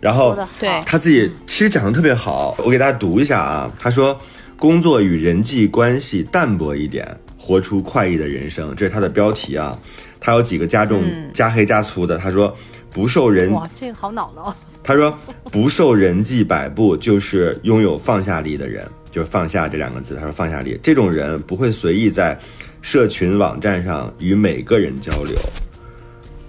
[0.00, 3.72] 然后对他自己其实讲的特别好，我给大家读一下啊。
[3.78, 4.20] 他说
[4.58, 7.06] ：“工作与人际关系淡薄一点，
[7.38, 9.78] 活出快意的人生。”这是他的标题啊。
[10.18, 12.18] 他有几个加重、加黑加粗的。
[12.18, 12.52] 他说
[12.90, 14.54] ：“不受人哇，这个好恼恼。
[14.82, 15.16] 他说
[15.52, 20.16] 不受人际摆布，就是拥有放下力的人，就是放下这两个字。
[20.16, 22.36] 他说放下力，这种人不会随意在
[22.82, 25.34] 社群网站上与每个人交流，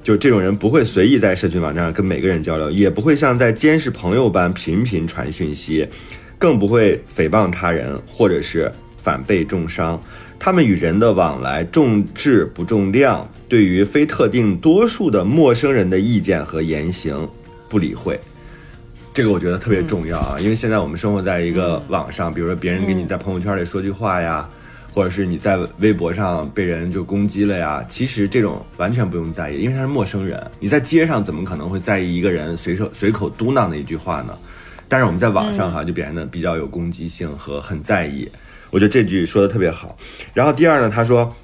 [0.03, 5.87] 就这种人不会随意在社群网站上跟每个人交流，也不会像在监视朋友般频频传讯息，
[6.37, 10.01] 更不会诽谤他人或者是反被重伤。
[10.39, 17.29] 他们与人的往来重质不重量，对于非特定多数的陌生人的意见和言行
[17.69, 18.19] 不理会。
[19.13, 24.49] 这个我觉得特别重要啊，因为现在我们生活在一个网上，比如说别人给你在朋友圈里说句话呀，
[24.93, 30.41] 或者是你在微博上被人就攻击了呀，其实这种完全不用在意，因为他是陌生人。
[30.59, 34.37] 你在街上怎么可能会在意一个人随手随口嘟囔的一句话呢？
[34.87, 38.29] 但是我们在网上哈就表现的比较有攻击性和很在意。
[38.69, 39.97] 我觉得这句说的特别好。
[40.33, 41.35] 然后第二呢，他说。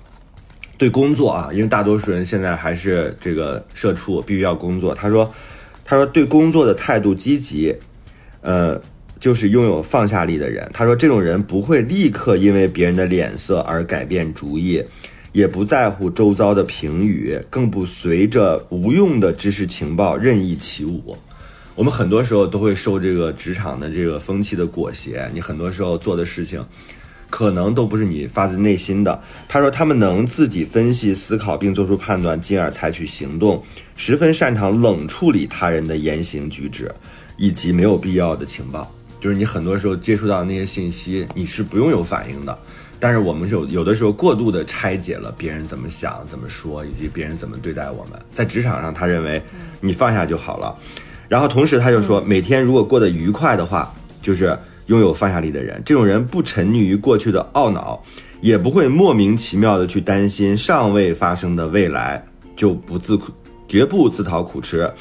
[0.77, 4.95] 对工作啊，因为大多数人现在还是这个社畜，必须要工作。
[4.95, 5.29] 他说，
[5.83, 7.75] 他说对工作的态度积极，
[8.39, 8.81] 呃，
[9.19, 10.69] 就是拥有放下力的人。
[10.73, 14.83] 他说，这种人不会立刻因为别人的脸色而改变主意，
[15.31, 21.17] 也不在乎周遭的评语，更不随着无用的知识情报任意起舞。
[21.75, 26.65] 我们很多时候都会受这个职场的这个风气的裹挟，你很多时候做的事情。
[27.31, 29.21] 可能都不是你发自内心的。
[29.47, 33.63] 他说，他们能自己分析、思考并做出判断，进而采取行动，
[33.95, 36.91] 十分擅长冷处理他人的言行举止，
[37.37, 38.91] 以及没有必要的情报。
[39.19, 42.57] 就是你很多时候接触到那些信息，你是不用有反应的。
[42.99, 48.19] 但是我们有有的时候过度的拆解了别人怎么想、怎么说，以及别人怎么对待我们。
[48.33, 49.41] 在职场上，他认为
[49.79, 50.75] 你放下就好了。
[51.27, 54.57] 然后同时他就说，每天如果过得愉快的话，就是。
[54.89, 58.03] 拥有放下力的人，这种人不沉溺于过去的懊恼，
[58.41, 63.31] 也不会莫名其妙的去担心尚未发生的未来，就不自苦，
[63.67, 64.91] 绝不自讨苦吃。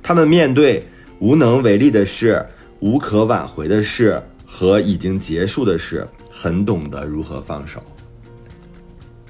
[0.00, 0.86] 他们面对
[1.18, 2.40] 无能为力的事、
[2.82, 7.80] 无可挽回的事和已经结束的事，很懂得如何放手。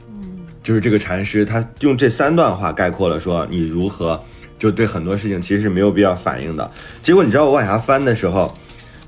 [0.08, 4.18] 嗯，就是这个禅师，他用这三段话概括了说你如何
[4.58, 6.68] 就对很多事情其实是没有必要反应的。
[7.02, 8.52] 结果你知道我往下翻的时候，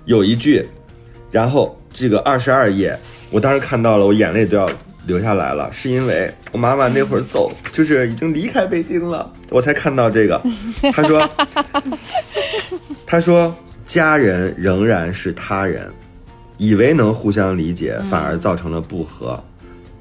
[0.05, 0.69] 有一句。
[1.31, 2.97] 然后这个二十二页，
[3.31, 4.71] 我当时看到了，我眼泪都要
[5.07, 10.41] 流下来了，是因为我妈妈那会儿走，就是已经离开北京了，我才看到这个。
[10.93, 11.31] 他说，
[13.05, 13.53] 他说
[13.87, 15.89] 家人仍然是他人，
[16.59, 19.43] 以为能互相理解，反而造成了不和。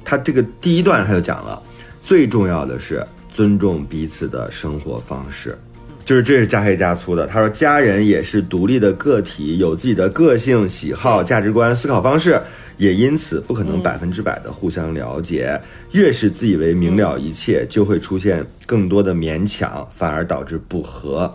[0.06, 1.62] 他这个第一段他就讲了，
[2.02, 5.58] 最重要的是尊重彼此的生活方式。
[6.06, 7.26] 就是这是加黑加粗的。
[7.26, 12.38] 他说，家人也是独立的个体，有自己的个性、喜好、价值观、思考方式，
[12.76, 15.58] 也因此不可能百分之百的互相了解。
[15.94, 21.34] 越是自以为明了一切，就会出现更多的勉强，反而导致不和。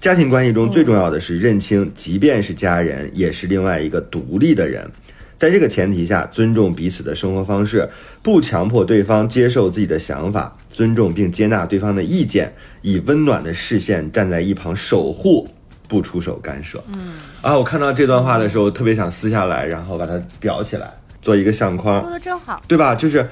[0.00, 4.90] 家庭关系中最重要的是认清，即便是家人，也是另外一个独立的人。
[5.36, 7.86] 在这个前提下，尊重彼此的生活方式，
[8.22, 15.46] 不强迫对方接受自己的想法，尊重并接纳对方的意见，以温暖的视线站在一旁守护，
[15.86, 16.82] 不出手干涉。
[16.88, 20.90] 嗯，啊，我看到这段话的时候，特别想撕下来，然后把它裱起来，
[21.20, 22.00] 做一个相框。
[22.00, 22.94] 说的真好，对吧？
[22.94, 23.28] 就是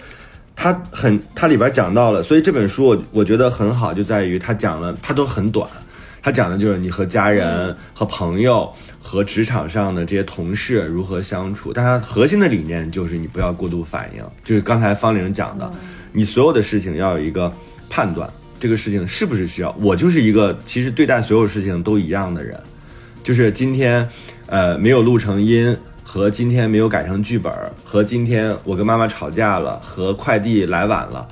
[0.54, 5.68] 它很，它里边讲到了，所以这本书我我觉得很好，就在于它讲了，它都很短，
[6.28, 8.70] 它讲的就是你和家人、和朋友。
[9.00, 11.72] 和职场上的这些同事如何相处？
[11.72, 15.72] 但它核心的理念就是你不要过度反应，就是刚才方玲讲的，
[16.12, 17.50] 你所有的事情要有一个
[17.88, 18.28] 判断，
[18.60, 19.74] 这个事情是不是需要？
[19.80, 22.60] 我就是一个其实对待所有事情都一样的人，
[23.24, 24.06] 就是今天，
[24.44, 27.50] 呃，没有录成音，和今天没有改成剧本，
[27.82, 31.26] 和今天我跟妈妈吵架了，和快递来晚了，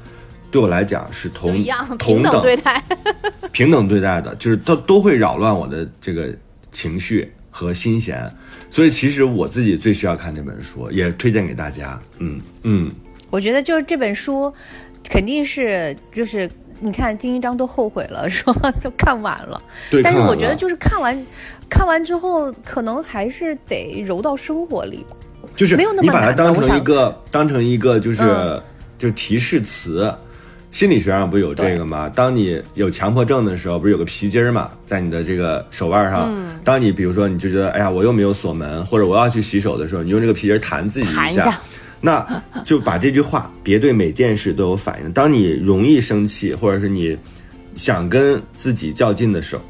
[0.57, 2.83] 对我来讲是同一样同等对待，
[3.53, 6.35] 平等对待的，就是都都会扰乱我的这个
[6.73, 7.31] 情绪。
[7.59, 8.31] 和心弦，
[8.69, 11.99] 所以其实我自己最需要看这本书，也推荐给大家。
[12.19, 12.91] 嗯嗯，
[13.31, 14.53] 我觉得就是这本书，
[15.09, 16.51] 肯定是就是
[16.81, 18.53] 你看第一章都后悔了， 说
[18.83, 19.59] 都看完了。
[19.91, 21.27] 对，但是我觉得就是看完
[21.71, 25.17] 看完之后，可能还是得揉到生活里吧。
[25.57, 28.63] 就是没有那么你把它当成一个个当成一个就是
[28.99, 30.15] 就提示词。
[30.77, 32.07] 心理学上不是有这个吗？
[32.15, 36.29] 当你有强迫症的时候，不是有个皮筋儿嘛，在你的这个手腕上。
[36.31, 41.59] 嗯当你比如说你就觉得，哎呀，我又没有锁门，或者我要去洗手的时候，你用这个皮筋弹自己弹一下
[41.99, 45.11] 那就把这句话“别对每件事都有反应”。
[45.15, 47.17] 当你容易生气，或者是你
[47.75, 49.63] 想跟自己较劲的时候，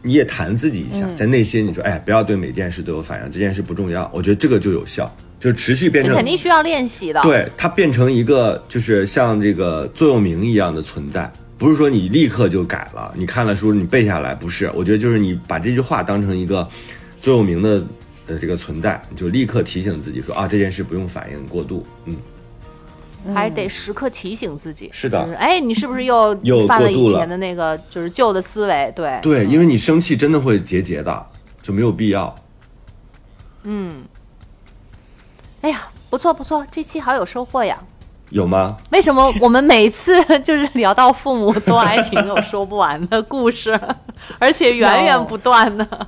[0.00, 16.68] 你也弹自己一下，在内心你说：“哎，不要对每件事都有反应，这件事不重要。”我觉得这个就有效，就持续变你成肯定需要练习的。，对它变成一个就是像这个座右铭一样的存在，不是说你立刻就改了，你看了书你背下来，不是，我觉得就是你把这句话当成一个
[17.20, 17.80] 座右铭的
[18.26, 22.16] 的这个存在，你就立刻提醒自己说啊这件事不用反应过度，嗯，
[23.32, 24.90] 还是得时刻提醒自己。
[24.92, 25.22] 是的。
[25.24, 28.92] 就是哎，你是不是又又犯了以前的那个就是旧的思维？
[28.96, 31.26] 对，对，因为你生气真的会结节的，
[31.62, 32.34] 就没有必要。
[35.62, 37.78] 哎呀，不错不错，这期好有收获呀。
[38.30, 38.68] 有吗？
[38.90, 43.78] 为什么我们每次就是聊到父母都还挺有说不完的故事，
[44.38, 46.06] 而且源源不断的？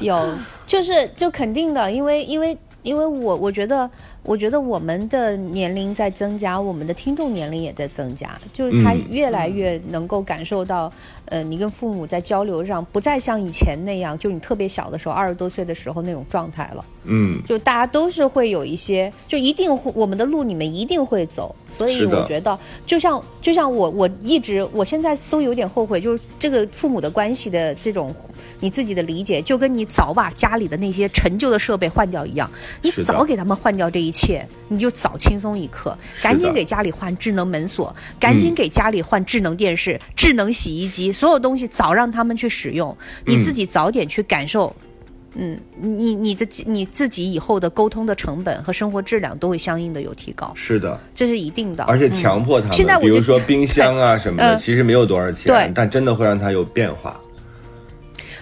[0.00, 0.34] 有，
[0.66, 3.90] 就是就肯定的，因为因为因为我我觉得
[4.22, 10.92] 我觉得我们的年龄在增加，我们的听众年龄也在增加，就是他嗯越来越能够感受到，
[11.24, 16.84] 呃，你跟父母在交流上不再像以前那样，就你特别小的时候，二十多岁的时候那种状态了。
[17.04, 28.14] 嗯，就大家都是会有一些，就一定会我们的路你们一定会走，所以我觉得就像就像我我一直我现在都有点后悔，就是这个父母的关系的这种
[28.60, 32.50] 你自己的理解，就跟你早把家里的那些陈旧的设备换掉一样，
[32.82, 42.96] 你早给他们换掉这一切，你就早轻松一刻，赶紧给家里换智能门锁，赶紧嗯给家里换智能电视、智能洗衣机，所有东西早让他们去使用，
[43.26, 44.74] 你嗯自己早点去感受。
[44.78, 44.93] 嗯，
[45.34, 51.84] 你你的你自己以后的沟通的成本和生活质量都会相应的有提高，是的，这是一定的。
[51.84, 55.72] 而且强迫他们，现在比如说冰箱啊 什么的，嗯其实没有多少钱，对。
[55.74, 57.20] 但真的会让他有变化。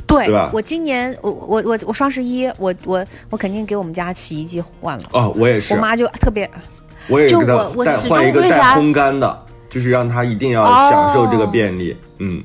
[0.04, 0.50] 对对吧？
[0.52, 5.74] 我今年我我我我双十一我我我肯定给我们家洗衣机换了，哦，我也是。
[5.74, 6.44] 我，妈就特别
[7.08, 11.96] 就我也给他带我我始换一个带终为啥烘干的，就是让他一定要享受这个便利。
[12.18, 12.42] 嗯，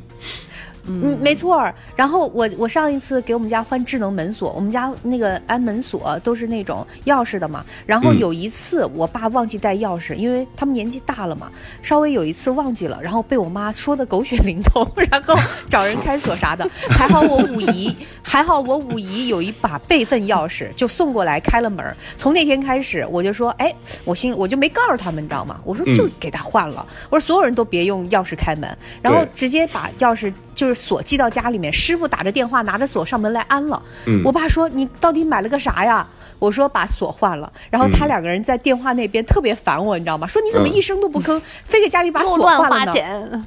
[0.88, 1.72] 嗯，没错。
[1.96, 7.66] 然后我我上一次给我们家换智能门锁，我们家那个安门锁都是那种钥匙的嘛。
[7.86, 15.36] 然后嗯有一次我爸忘记带钥匙，因为他们年纪大了嘛，稍微有一次忘记了，然后被我妈说的狗血淋头，然后
[15.70, 16.68] 找人开锁啥的。
[16.90, 21.86] 还好我五姨，还好我五姨有一把备份钥匙，就送过来开了门。
[22.16, 23.74] 从那天开始，我就说，哎，
[24.06, 25.60] 我心我就没告诉他们，你知道吗？
[25.64, 33.82] 我说嗯就给他换了，我说所有人都别用钥匙开门，然后直接把钥匙就是锁寄到家里面，师傅打着电话拿着锁上门来安了。
[34.06, 36.08] 嗯我爸说你到底买了个啥呀？
[36.40, 40.28] 我说把锁换了，然后他嗯两个人在电话那边特别烦我，你知道吗？
[40.28, 42.92] 说你怎么嗯一声都不吭，非给家里把锁换了呢？
[42.94, 43.46] 钱，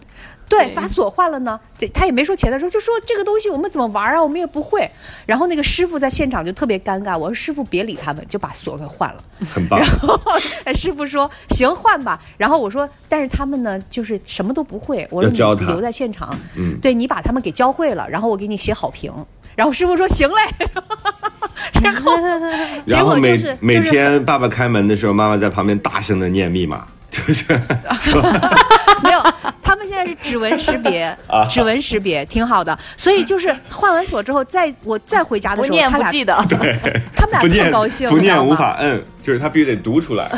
[0.50, 4.90] 对，对把锁换了呢，对他也没说钱的时候，就说这个东西我们怎么玩啊，我们也不会。
[5.24, 9.22] 然后那个师傅在现场就特别尴尬，我说师傅别理他们，就把锁给换了。
[9.48, 9.78] 很棒。
[9.80, 10.20] 然后，
[10.74, 19.12] 师傅说行换吧，然后我说但是他们呢就是什么都不会，我说教他你留在现场，嗯对你把他们给教会了，然后我给你写好评。
[19.56, 20.34] 然后师傅说行嘞，
[21.82, 22.16] 然后
[22.86, 27.44] 结然后每果就是每天爸爸开门的时候，妈妈在旁边大声的念密码，就是
[29.02, 29.20] 没有，
[29.70, 32.76] 他们现在是指纹识别， 啊指纹识别挺好的。
[32.96, 36.34] 所以就是换完锁之后，再我再回家的时候，不念他俩不记得。
[37.14, 40.28] 他们俩不高兴，不念无法摁，就是他必须得读出来。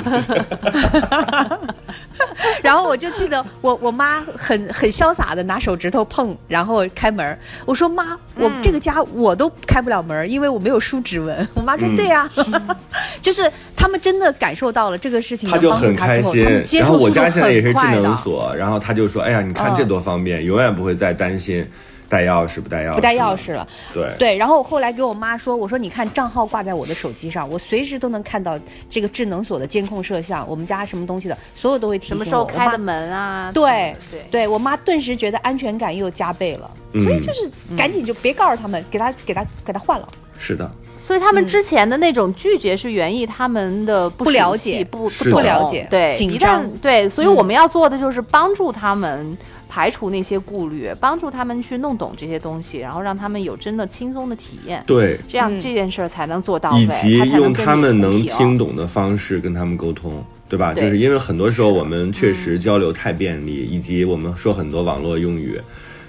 [2.62, 7.38] 然后我就记得我我妈很很潇洒的拿手指头碰，然后开门。
[7.64, 11.48] 我说妈，我嗯这个家我都开不了门，因为我没有输指纹。
[11.54, 12.28] 我妈说嗯对呀、
[13.22, 16.64] 就是他们真的感受到了这个事情他就能帮助很开心他之后，他们。
[16.64, 18.02] 接然后我家现在也是智很快的。
[18.02, 21.66] 能锁，然后他就说：“哎呀，你看这嗯多方便，永远不会再担心
[22.08, 28.58] 带钥匙不带钥匙，不带钥匙了，对对，然后我后来给我妈说，我说你看账号挂在我的手机上，我随时都能看到
[28.90, 32.24] 这个智能锁的监控摄像，我们家什么东西的，所有都会提醒我。
[32.24, 33.50] 什么时候开的门啊？
[33.52, 40.06] 对对，对我妈顿时觉得安全感又加倍了，嗯所以就是赶紧就别告诉他们，给他给他给他换了。
[40.38, 40.70] 是的，
[41.02, 44.86] 所以他们之前的那种拒绝是源于他们的不不了解。
[44.88, 45.84] 不不了解。
[45.90, 46.64] 对，紧张。
[46.80, 49.36] 对，所以我们要做的就是帮助他们
[49.68, 55.58] 排除那些顾虑，帮助他们去弄懂这些东西，然后让他们有真的轻松的体验，对，这样嗯。
[55.58, 60.72] 这件事儿才能做到位，以及用他们能听懂的方式跟他们沟通，对吧？
[60.72, 65.60] 就是因为很多时候我们确实交流太便利，以及我们说很多网络用语，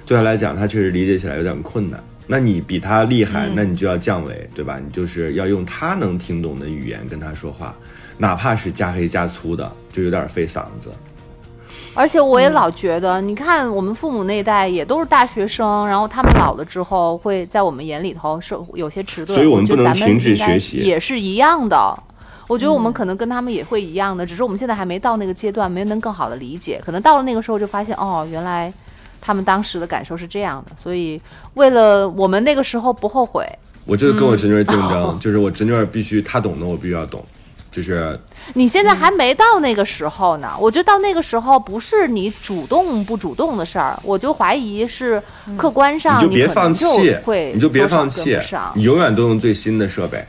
[0.06, 2.00] 对他来讲他确实理解起来有点困难。
[2.26, 4.80] 那你比他厉害，那你就要降维，对吧？
[4.84, 7.76] 你就是要用他能听懂的语言跟他说话，
[8.18, 10.92] 哪怕是加黑加粗的，就有点费嗓子。
[11.96, 21.96] 而且我也老觉得，你看我们父母那一代也都是大学生，然后他们老了之后会在我们眼里头是有些迟钝，所以我们不能停止学习也是一样的。
[22.48, 26.82] 我觉得我们可能跟他们也会一样的，只是我们现在还没到那个阶段，没能更好的理解。
[26.84, 28.74] 可能到了那个时候就发现，哦，原来
[29.26, 30.76] 他们当时的感受是这样的。
[30.76, 31.22] 所以
[31.54, 33.48] 为了我们那个时候不后悔，
[33.86, 37.24] 我就是跟我侄女儿竞争，嗯就是我侄女儿必须她懂的我必须要懂，
[37.72, 38.20] 就是
[38.54, 40.50] 你现在还没到那个时候呢。
[40.60, 45.22] 我觉得到那个时候不是你主动不主动的事儿，我就怀疑是
[45.58, 48.38] 客观上你就别放弃会，你就别放弃，
[48.76, 50.24] 你永远都用最新的设备，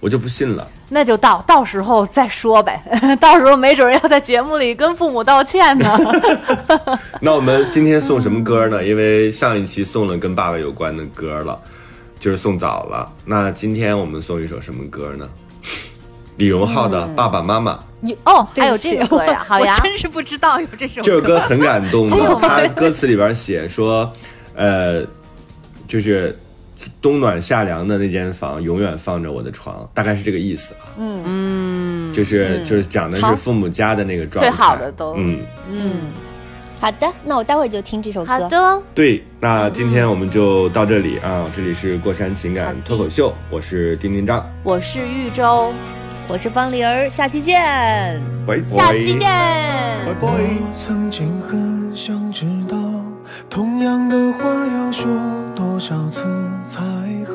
[0.00, 0.66] 我就不信了。
[0.88, 2.80] 那就到到时候再说呗，
[3.20, 5.90] 到时候没准儿要在节目里跟父母道歉呢。
[7.20, 8.84] 那我们今天送什么歌呢？
[8.84, 11.58] 因为上一期送了跟爸爸有关的歌了，
[12.20, 13.10] 就是送早了。
[13.24, 15.28] 那今天我们送一首什么歌呢？
[16.36, 17.72] 李荣浩的《爸爸妈妈》。
[17.98, 22.06] 你哦，还有这个歌呀，好呀我，真是不知道有这首这首歌很感动
[22.76, 24.12] 歌词里边写说，
[24.54, 25.02] 呃，
[25.88, 26.38] 就是
[27.00, 30.80] 冬暖夏凉的那间房永远放着我的床，大概是这个意思吧。
[30.98, 35.92] 嗯嗯，就是就是讲的是父母家的那个状态，最好的都嗯，嗯，
[36.80, 38.26] 好的，那我待会儿就听这首歌。
[38.26, 39.24] 好的，对。
[39.40, 45.72] 那今天我们就到这里啊，这里是过山情感脱口秀，我是丁丁张，我是玉州，
[46.28, 47.62] 我是方玲儿，下期见。
[48.46, 48.66] 拜拜。
[48.66, 49.20] 下期见。
[49.20, 50.28] 拜拜。
[50.28, 52.76] 我曾经很想知道，
[53.48, 55.10] 同样的话要说
[55.54, 56.24] 多少次
[56.66, 56.80] 才
[57.26, 57.34] 好？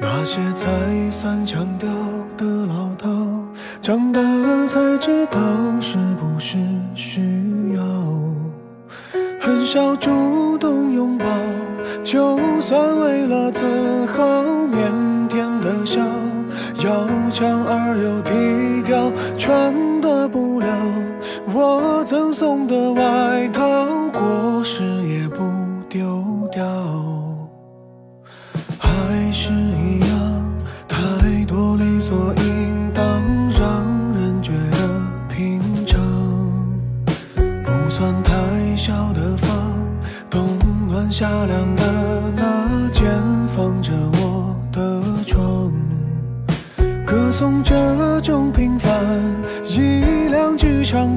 [0.00, 0.68] 那些再
[1.10, 1.88] 三强调
[2.36, 3.08] 的老套，
[3.82, 5.38] 长大了才知道
[5.80, 6.58] 是不是
[6.94, 7.20] 需
[7.74, 7.82] 要。
[9.40, 11.24] 很少主动拥抱，
[12.04, 13.64] 就算为了自
[14.06, 16.00] 豪，腼腆的笑，
[16.84, 20.68] 要强而又低调，穿的不了
[21.52, 23.87] 我赠送的外套，
[24.58, 25.38] 过时也不
[25.88, 26.66] 丢掉。
[28.76, 30.52] 还是一样，
[30.88, 30.98] 太
[31.44, 33.04] 多理所应当，
[33.50, 36.00] 让人觉得平常。
[37.36, 39.48] 不算太小的房，
[40.28, 43.14] 冬暖夏凉的那间
[43.46, 45.72] 放着我的床，
[47.06, 48.92] 歌颂这种平凡，
[49.62, 51.16] 一两句唱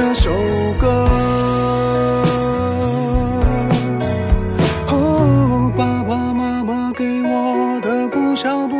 [0.00, 0.30] 这首
[0.80, 0.88] 歌。
[4.88, 8.79] 哦，爸爸妈妈给我的不少不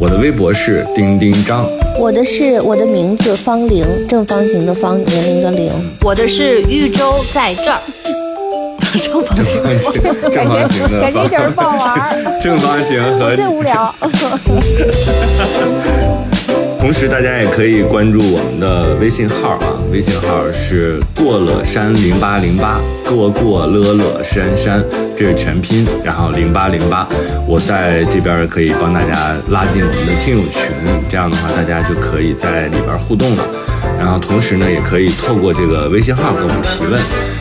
[0.00, 1.66] 我的微博是丁丁张，
[1.98, 5.70] 我的是我的名字方玲，正方形的方，年龄的龄。
[6.02, 7.80] 我的是豫州在这儿，
[8.98, 9.62] 正方形，
[10.32, 10.68] 正方。
[10.68, 13.94] 形的感觉一点儿不好玩儿， 正方形和最无聊。
[16.84, 22.78] 同时，大家也可以关注我们的微信号啊，微信号是过了山零八零八，
[23.08, 24.84] 过过乐乐山山，
[25.16, 27.08] 这是全拼，然后零八零八，
[27.48, 30.60] 我在这边可以帮大家拉进我们的听友群，
[31.08, 33.42] 这样的话大家就可以在里边互动了。
[33.98, 37.00] 然后同时呢，也可以透过这个微信号给我们提问。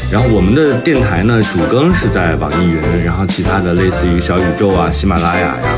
[0.10, 5.78] 然后我们的电台呢，主更是在网易云，然后其他的类似于小宇宙啊、喜马拉雅呀。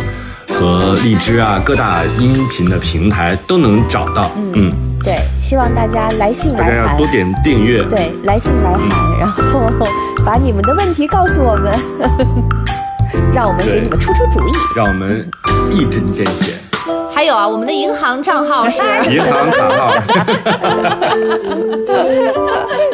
[0.58, 4.32] 和荔枝啊，各大音频的平台都能找到。
[4.54, 4.72] 嗯，
[5.04, 7.84] 对，希望大家来信来函多，点订阅。
[7.84, 9.70] 对，来信来函，然后
[10.26, 11.78] 把你们的问题告诉我们，
[13.36, 14.52] 让我们给你们出出主意。
[14.78, 15.30] 让我们
[15.70, 16.54] 一针见血。
[17.14, 19.94] 还有啊，我们的银行账号是银行卡号，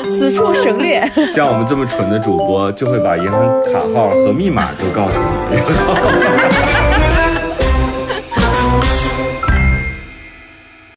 [0.10, 1.04] 此处省略。
[1.28, 3.40] 像我们这么蠢的主播，就会把银行
[3.72, 5.16] 卡号和密码都告诉
[5.52, 5.58] 你，